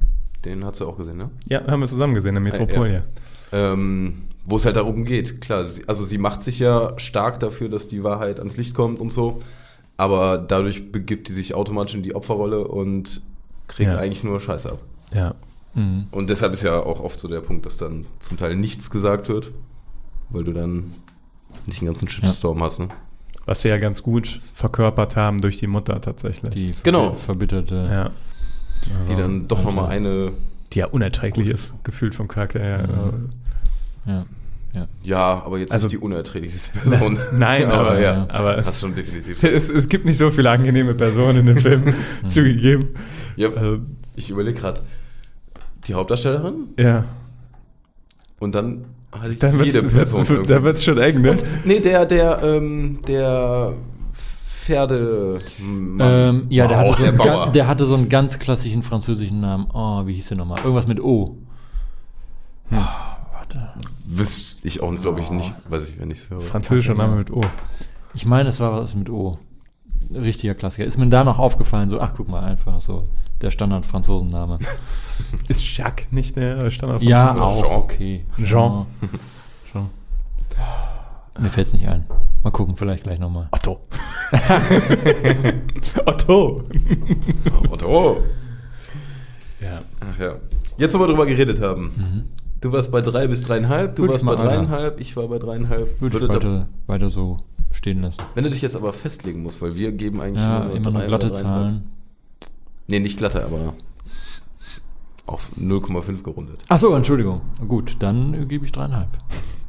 [0.47, 1.31] den hat sie auch gesehen, ne?
[1.49, 3.73] Ja, haben wir zusammen gesehen in Metropol, Ja, ja.
[3.73, 5.41] Ähm, wo es halt darum geht.
[5.43, 8.99] Klar, sie, also sie macht sich ja stark dafür, dass die Wahrheit ans Licht kommt
[8.99, 9.41] und so.
[9.99, 13.21] Aber dadurch begibt die sich automatisch in die Opferrolle und
[13.69, 13.99] kriegt Ja.
[13.99, 14.79] eigentlich nur Scheiße ab.
[15.15, 15.35] ja.
[15.75, 16.07] Mhm.
[16.11, 19.29] Und deshalb ist ja auch oft so der Punkt, dass dann zum Teil nichts gesagt
[19.29, 19.51] wird,
[20.31, 20.93] weil du dann
[21.67, 22.81] nicht den ganzen Shitstorm hast.
[22.81, 22.89] Ne?
[23.47, 26.53] Was sie ja ganz gut verkörpert haben durch die Mutter tatsächlich.
[26.55, 27.15] Die Genau.
[27.15, 27.75] verbitterte.
[27.91, 28.11] ja.
[29.09, 30.33] Die dann doch nochmal eine,
[30.73, 32.89] Die ja unerträglich ist, gefühlt vom Charakter her.
[32.89, 33.31] Mhm.
[34.07, 34.25] Ja.
[34.75, 34.89] Ja.
[35.03, 37.19] ja, aber jetzt Also- nicht die unerträglichste Person.
[37.33, 39.43] Nein, aber, ja, aber hast schon definitiv.
[39.45, 41.95] es, es gibt nicht so viele angenehme Personen in dem Film,
[42.29, 42.89] zugegeben.
[43.37, 44.81] Ja, Ähm, ich überlege gerade,
[45.87, 47.05] die Hauptdarstellerin ja,
[48.39, 50.29] und dann hatte ich dann jede wird's, Person.
[50.29, 51.37] wird's, da wird es schon eng, ne?
[51.65, 53.75] Nee, der, der, ähm, der
[54.13, 55.41] Pferde.
[55.61, 59.67] Ähm, ja, der, hatte so der gan- der hatte so einen ganz klassischen französischen Namen.
[59.75, 60.59] Oh, wie hieß der nochmal?
[60.61, 61.37] Irgendwas mit O.
[62.69, 62.79] Hm.
[63.33, 63.73] Warte.
[64.07, 65.53] Wüsste ich auch, glaube ich, nicht.
[65.69, 66.41] Weiß ich, wenn ich es höre.
[66.41, 67.41] Französischer Name mit O.
[68.15, 69.37] Ich meine, es war was mit O.
[70.15, 70.87] Richtiger Klassiker.
[70.87, 73.09] Ist mir da noch aufgefallen, so, ach guck mal, einfach so
[73.43, 74.59] der Standard-Franzosenname.
[75.49, 77.03] Ist Jacques nicht der Standard?
[77.03, 77.73] ja, Oder auch, Jean.
[77.73, 78.27] okay.
[78.45, 78.87] Jean.
[79.73, 79.91] Jean.
[81.41, 82.05] Mir fällt es nicht ein.
[82.45, 83.49] Mal gucken, vielleicht gleich nochmal.
[83.53, 83.81] Otto.
[86.07, 86.63] Otto.
[87.71, 88.23] Otto.
[89.61, 89.81] Ja.
[90.01, 90.35] Ach ja.
[90.77, 91.85] Jetzt, wo wir drüber geredet haben.
[91.97, 92.25] Mhm.
[92.61, 95.39] Du warst bei drei bis dreieinhalb, du Würde warst ich bei dreieinhalb, ich war bei
[95.39, 96.01] dreieinhalb.
[96.01, 97.39] Würde ich Würde da- weiter, weiter so
[97.73, 98.19] stehen lassen.
[98.35, 101.07] wenn du dich jetzt aber festlegen musst, weil wir geben eigentlich Ja, nur immer drei
[101.07, 101.33] glatte.
[101.33, 101.85] Zahlen.
[102.87, 103.75] Nee, nicht glatte, aber
[105.27, 106.61] Auf 0,5 gerundet.
[106.69, 107.41] Ach so, Entschuldigung.
[107.67, 109.09] Gut, dann gebe ich dreieinhalb.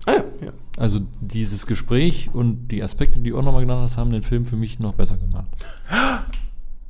[0.05, 0.51] Ah ja, ja.
[0.77, 4.45] Also dieses Gespräch und die Aspekte, die du auch nochmal genannt hast, haben den Film
[4.45, 5.47] für mich noch besser gemacht.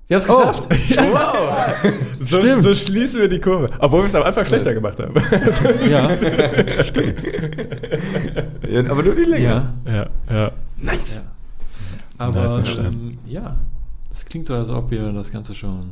[0.09, 0.67] Ja, hast geschafft.
[0.69, 1.93] Wow!
[2.19, 2.63] So, Stimmt.
[2.63, 3.69] so schließen wir die Kurve.
[3.79, 5.13] Obwohl wir es am Anfang schlechter gemacht haben.
[5.89, 6.11] Ja,
[8.69, 9.43] ja aber nur die Länge.
[9.45, 9.73] ja.
[9.85, 10.51] ja, ja.
[10.77, 11.23] Nice.
[12.17, 12.85] Aber Nice und schön.
[12.85, 13.55] ähm, ja,
[14.13, 15.89] es klingt so, als ob wir das Ganze schon.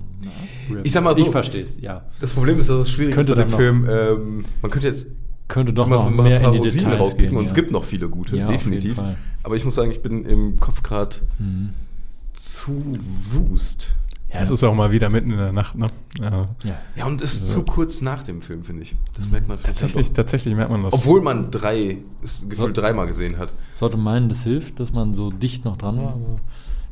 [0.69, 2.03] Na, Ich sag mal so- Ich verstehe es, ja.
[2.19, 3.85] Das Problem ist, dass es schwierig Könnte ist bei dem Film.
[3.89, 5.07] Ähm, man könnte jetzt
[5.47, 7.43] Könnte doch mal noch so mehr ein paar in die Rosinen Details rauspicken gehen, und
[7.43, 7.47] ja.
[7.49, 9.01] es gibt noch viele gute, Ja, definitiv.
[9.43, 11.71] Aber ich muss sagen, ich bin im Kopf gerade Mhm.
[12.33, 12.81] zu
[13.31, 13.95] wust.
[14.33, 15.87] Ja, es ist auch mal wieder mitten in der Nacht, ne?
[16.17, 16.47] Ja.
[16.63, 16.77] Ja.
[16.95, 18.95] Ja, und es ist Also- zu kurz nach dem Film, finde ich.
[19.17, 20.93] Das merkt man vielleicht Tatsächlich, dann tatsächlich merkt man das.
[20.93, 23.51] Obwohl man drei, es gefühlt dreimal gesehen hat.
[23.77, 26.39] Sollte meinen, das hilft, dass man so dicht noch dran war, aber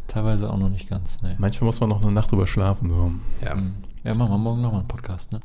[0.10, 1.18] teilweise auch noch nicht ganz.
[1.22, 1.36] Nee.
[1.38, 2.90] Manchmal muss man noch eine Nacht drüber schlafen.
[2.90, 3.12] So.
[3.46, 3.56] Ja.
[3.56, 3.74] Mhm.
[4.06, 5.40] Ja, machen wir morgen nochmal einen Podcast, ne?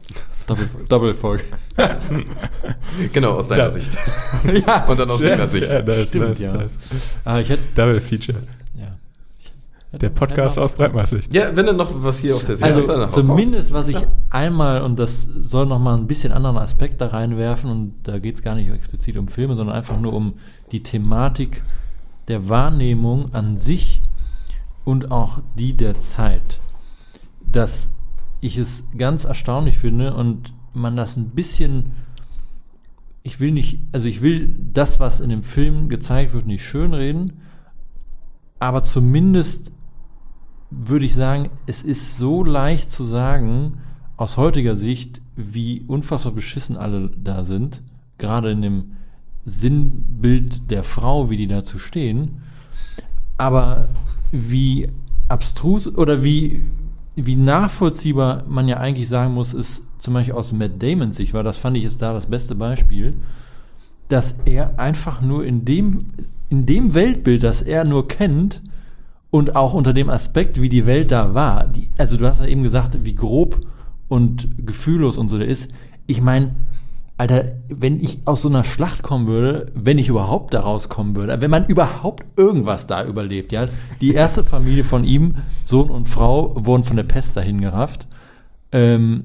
[0.46, 1.44] Doppel, Doppelfolge.
[3.12, 3.70] Genau, aus deiner.
[3.70, 3.96] Sicht.
[4.66, 4.84] ja.
[4.86, 5.70] Und dann aus meiner Sicht.
[5.70, 6.52] Ja, das ist Stimmt, nice, ja.
[6.52, 6.78] nice.
[7.24, 7.62] Aber ich hätte.
[7.74, 8.38] Double Feature.
[8.76, 9.98] Ja.
[9.98, 11.34] Der Podcast aus Breitmaßsicht.
[11.34, 13.26] Ja, wenn dann noch was hier auf der dann Also haus raus.
[13.26, 13.96] zumindest, was ich
[14.30, 18.42] einmal, und das soll nochmal ein bisschen anderen Aspekt da reinwerfen, und da geht es
[18.42, 20.34] gar nicht explizit um Filme, sondern einfach nur um
[20.72, 21.62] die Thematik
[22.28, 24.00] der Wahrnehmung an sich
[24.84, 26.60] und auch die der Zeit.
[27.50, 27.90] Dass
[28.40, 31.92] ich es ganz erstaunlich finde und man das ein bisschen,
[33.22, 37.40] ich will nicht, also ich will das, was in dem Film gezeigt wird, nicht schönreden,
[38.58, 39.72] aber zumindest
[40.70, 43.78] würde ich sagen, es ist so leicht zu sagen,
[44.16, 47.82] aus heutiger Sicht, wie unfassbar beschissen alle da sind,
[48.18, 48.92] gerade in dem
[49.44, 52.42] Sinnbild der Frau, wie die dazu stehen,
[53.38, 53.88] aber
[54.32, 54.88] wie
[55.28, 56.62] abstrus oder wie,
[57.16, 61.44] wie nachvollziehbar man ja eigentlich sagen muss, ist zum Beispiel aus Matt Damons Sicht, weil
[61.44, 63.14] das fand ich ist da das beste Beispiel,
[64.08, 66.06] dass er einfach nur in dem,
[66.48, 68.62] in dem Weltbild, das er nur kennt,
[69.30, 71.68] und auch unter dem Aspekt, wie die Welt da war.
[71.68, 73.60] Die, also du hast ja eben gesagt, wie grob
[74.08, 75.70] und gefühllos und so der ist.
[76.08, 76.56] Ich meine,
[77.20, 81.40] Alter, wenn ich aus so einer Schlacht kommen würde, wenn ich überhaupt da rauskommen würde,
[81.40, 83.66] wenn man überhaupt irgendwas da überlebt, ja.
[84.00, 88.06] Die erste Familie von ihm, Sohn und Frau, wurden von der Pest dahin gerafft.
[88.72, 89.24] Ähm,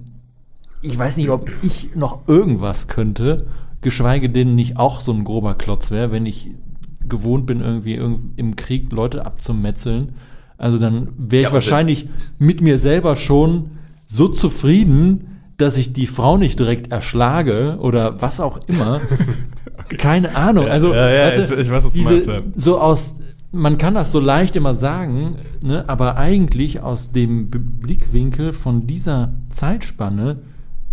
[0.82, 3.48] ich weiß nicht, ob ich noch irgendwas könnte,
[3.82, 6.52] geschweige denn nicht auch so ein grober Klotz wäre, wenn ich
[7.08, 10.16] gewohnt bin, irgendwie irgend- im Krieg Leute abzumetzeln.
[10.58, 13.72] Also dann wäre ich Ja, wahrscheinlich mit mir selber schon
[14.06, 19.02] so zufrieden, dass ich die Frau nicht direkt erschlage oder was auch immer.
[19.98, 20.68] Keine Ahnung.
[20.68, 22.40] Also, Ja, ja, weißt du, ich- ich weiß, was du diese, meinst, ja.
[22.56, 23.16] So aus,
[23.52, 28.88] man kann das so leicht immer sagen, ne, aber eigentlich aus dem B Blickwinkel von
[28.88, 30.40] dieser Zeitspanne,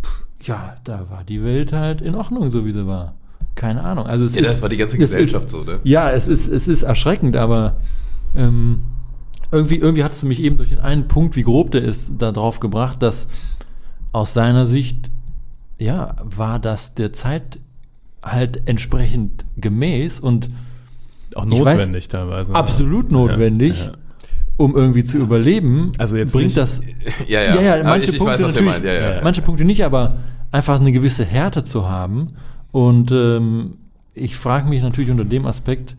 [0.05, 3.15] pff, ja, da war die Welt halt in Ordnung, so wie sie war.
[3.55, 4.07] Keine Ahnung.
[4.07, 5.81] Also es Ja, ist, das war die ganze es Gesellschaft ist, so, ne?
[5.85, 7.77] Ja, es ist, es ist erschreckend, aber
[8.37, 8.81] ähm,
[9.51, 12.61] irgendwie, irgendwie hat es mich eben durch den einen Punkt, wie grob der ist, darauf
[12.61, 13.27] gebracht, dass
[14.13, 15.11] aus seiner Sicht,
[15.79, 17.59] ja, war das der Zeit
[18.23, 20.51] halt entsprechend gemäß und
[21.35, 22.55] Auch Ich weiß- notwendig teilweise.
[22.55, 23.93] absolut notwendig, Ja, ja.
[24.59, 25.93] um irgendwie zu überleben.
[25.99, 26.81] Also jetzt bringt nicht- das
[27.27, 27.55] Ja, ja.
[27.57, 28.85] ja, ja, Aber manche ich, ich Punkte weiß, natürlich.
[28.85, 29.15] Ja, ja.
[29.15, 29.21] Ja.
[29.25, 30.19] manche Punkte nicht, aber
[30.51, 32.29] einfach eine gewisse Härte zu haben.
[32.71, 33.79] Und ähm,
[34.15, 35.97] ich frage mich natürlich unter dem Aspekt,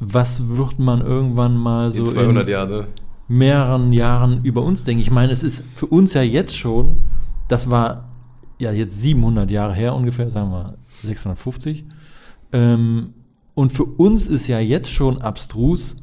[0.00, 2.86] was wird man irgendwann mal so In 200 in Jahre.
[3.28, 5.02] mehreren Jahren über uns denken?
[5.02, 6.96] Ich meine, es ist für uns ja jetzt schon,
[7.52, 8.08] das war
[8.58, 11.84] ja jetzt 700 Jahre her ungefähr, sagen wir 650.
[12.52, 13.12] Ähm,
[13.54, 15.94] und für uns ist ja jetzt schon abstrus,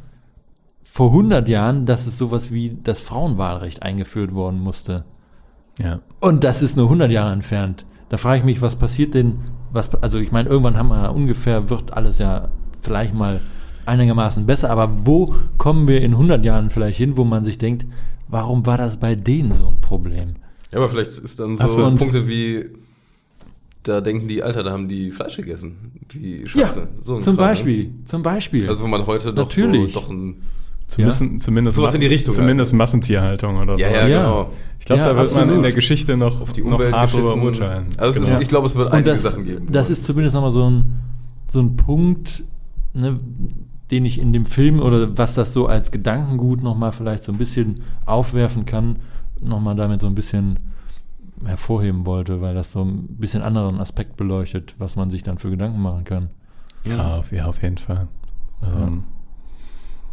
[0.84, 5.06] vor 100 Jahren, dass es sowas wie das Frauenwahlrecht eingeführt worden musste.
[5.82, 6.02] Ja.
[6.20, 7.86] Und das ist nur 100 Jahre entfernt.
[8.10, 9.39] Da frage ich mich, was passiert denn?
[9.72, 12.50] Was, also ich meine, irgendwann haben wir ja ungefähr, wird alles ja
[12.82, 13.39] vielleicht mal
[13.86, 17.86] einigermaßen besser, aber wo kommen wir in 100 Jahren vielleicht hin, wo man sich denkt,
[18.28, 20.36] warum war das bei denen so ein Problem?
[20.72, 22.65] Ja, aber vielleicht ist dann so so, Punkte wie,
[23.84, 25.91] da denken die, Alter, da haben die Fleisch gegessen.
[26.13, 26.88] Wie scheiße.
[27.01, 27.49] so ein zum Kram, ne?
[27.51, 28.67] Beispiel, zum Beispiel.
[28.70, 29.93] Also wo man heute doch Natürlich.
[29.93, 30.36] so doch ein...
[30.88, 33.93] Zumindest, zumindest, Sowas in die Richtung zumindest Massentierhaltung oder Ja, so.
[33.95, 34.22] ja, Ja.
[34.24, 34.49] genau.
[34.80, 35.55] Ich glaube, Ja, da wird man absolut.
[35.57, 37.86] in der Geschichte noch, Auf die noch Umwelt hart drüber urteilen.
[37.97, 38.41] Also es ist, Genau.
[38.41, 39.67] ich glaube, es wird einige das, Sachen geben.
[39.72, 40.84] das man- ist zumindest nochmal so ein,
[41.47, 42.43] so ein Punkt,
[42.95, 43.20] ne,
[43.91, 47.38] den ich in dem Film oder was das so als Gedankengut nochmal vielleicht so ein
[47.38, 48.95] bisschen aufwerfen kann,
[49.42, 50.60] nochmal damit so ein bisschen
[51.46, 55.50] hervorheben wollte, weil das so ein bisschen anderen Aspekt beleuchtet, was man sich dann für
[55.50, 56.30] Gedanken machen kann.
[56.84, 58.08] ja, auf, ja, auf jeden Fall.
[58.64, 59.04] Ähm,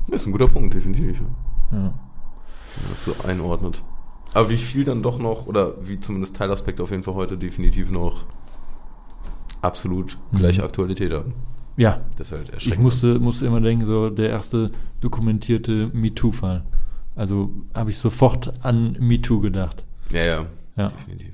[0.09, 1.21] Das ist ein guter Punkt, definitiv.
[1.21, 1.27] ja.
[1.77, 1.79] Ja.
[1.79, 3.83] Wenn man das so einordnet.
[4.35, 7.91] Aber wie viel dann doch noch, oder wie zumindest Teilaspekte auf jeden Fall heute definitiv
[7.91, 8.25] noch
[9.63, 11.33] absolut gleiche Aktualität haben.
[11.77, 12.83] Ja, Das ist halt ich erschreckend.
[12.83, 14.71] musste, musste immer denken, so der erste
[15.01, 16.65] dokumentierte MeToo-Fall.
[17.17, 19.85] Also habe ich sofort an MeToo gedacht.
[20.13, 20.47] ja, ja,
[20.77, 20.89] Ja.
[20.89, 21.33] definitiv.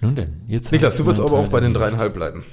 [0.00, 0.70] Nun denn, jetzt.
[0.72, 2.44] Niklas, du meinen aber auch bei den dreieinhalb bleiben.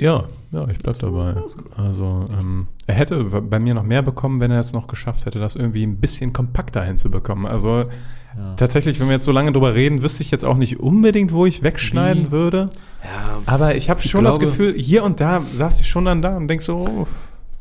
[0.00, 1.34] Ja, ja, ich bleib dabei.
[1.76, 5.38] Also, ähm, er hätte bei mir noch mehr bekommen, wenn er es noch geschafft hätte,
[5.38, 7.46] das irgendwie ein bisschen kompakter hinzubekommen.
[7.46, 7.84] Also,
[8.36, 8.54] Ja.
[8.56, 11.46] tatsächlich, wenn wir jetzt so lange drüber reden, wüsste ich jetzt auch nicht unbedingt, wo
[11.46, 12.30] ich wegschneiden Wie?
[12.32, 12.70] würde.
[13.04, 16.22] Ja, Aber ich habe schon das glaube- Gefühl, hier und da saß ich schon dann
[16.22, 17.06] da und denk so, oh,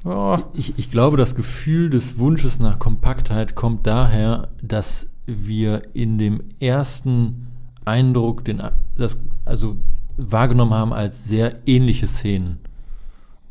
[0.04, 0.38] oh.
[0.54, 6.43] Ich, ich glaube, das Gefühl des Wunsches nach Kompaktheit kommt daher, dass wir in dem
[6.60, 7.47] ersten
[7.86, 8.62] Eindruck, den,
[8.97, 9.78] das, also
[10.18, 12.60] wahrgenommen haben als sehr ähnliche Szenen.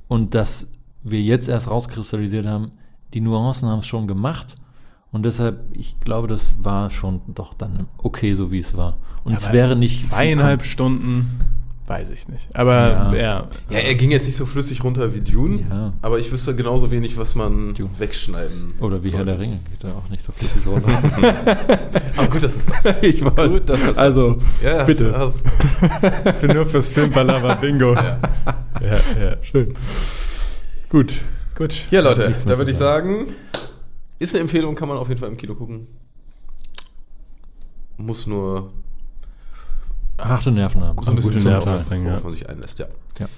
[0.09, 0.69] Und dass
[1.03, 2.73] wir jetzt erst rauskristallisiert haben,
[3.15, 4.57] die Nuancen haben es schon gemacht.
[5.11, 8.97] Und deshalb, ich glaube, das war schon doch dann okay, so wie es war.
[9.25, 11.41] Und es Aber wäre nicht zweieinhalb Stunden,
[11.93, 12.49] weiß ich nicht.
[12.57, 13.13] Aber Ja.
[13.15, 15.93] ja, ja, er ging jetzt nicht so flüssig runter wie Dune, Ja.
[16.01, 17.91] aber ich wüsste genauso wenig, was man Dune.
[17.99, 20.89] wegschneiden Oder wie Herr der Ringe geht er auch nicht so flüssig runter.
[22.17, 25.15] Aber gut, dass es das ich wollte, Gut, dass es also, ja, bitte.
[25.17, 25.45] Hast,
[26.41, 27.95] für nur fürs Filmpalava Bingo.
[27.95, 28.19] ja.
[28.81, 29.75] Ja, schön.
[30.89, 31.21] Gut.
[31.55, 31.87] Gut.
[31.91, 33.27] ja, Leute, da würde ich sagen,
[34.19, 35.87] ist eine Empfehlung, kann man auf jeden Fall im Kino gucken.
[37.99, 38.73] Muss nur
[40.19, 41.03] Harte Nerven haben.
[41.03, 42.25] so ein bisschen gute Nerven Nerven, aufbringen, worauf ja.
[42.25, 42.87] man sich einlässt, ja.
[43.19, 43.29] Ja.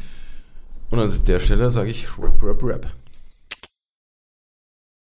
[0.90, 2.86] Und an der Stelle sage ich Rap, Rap, Rap.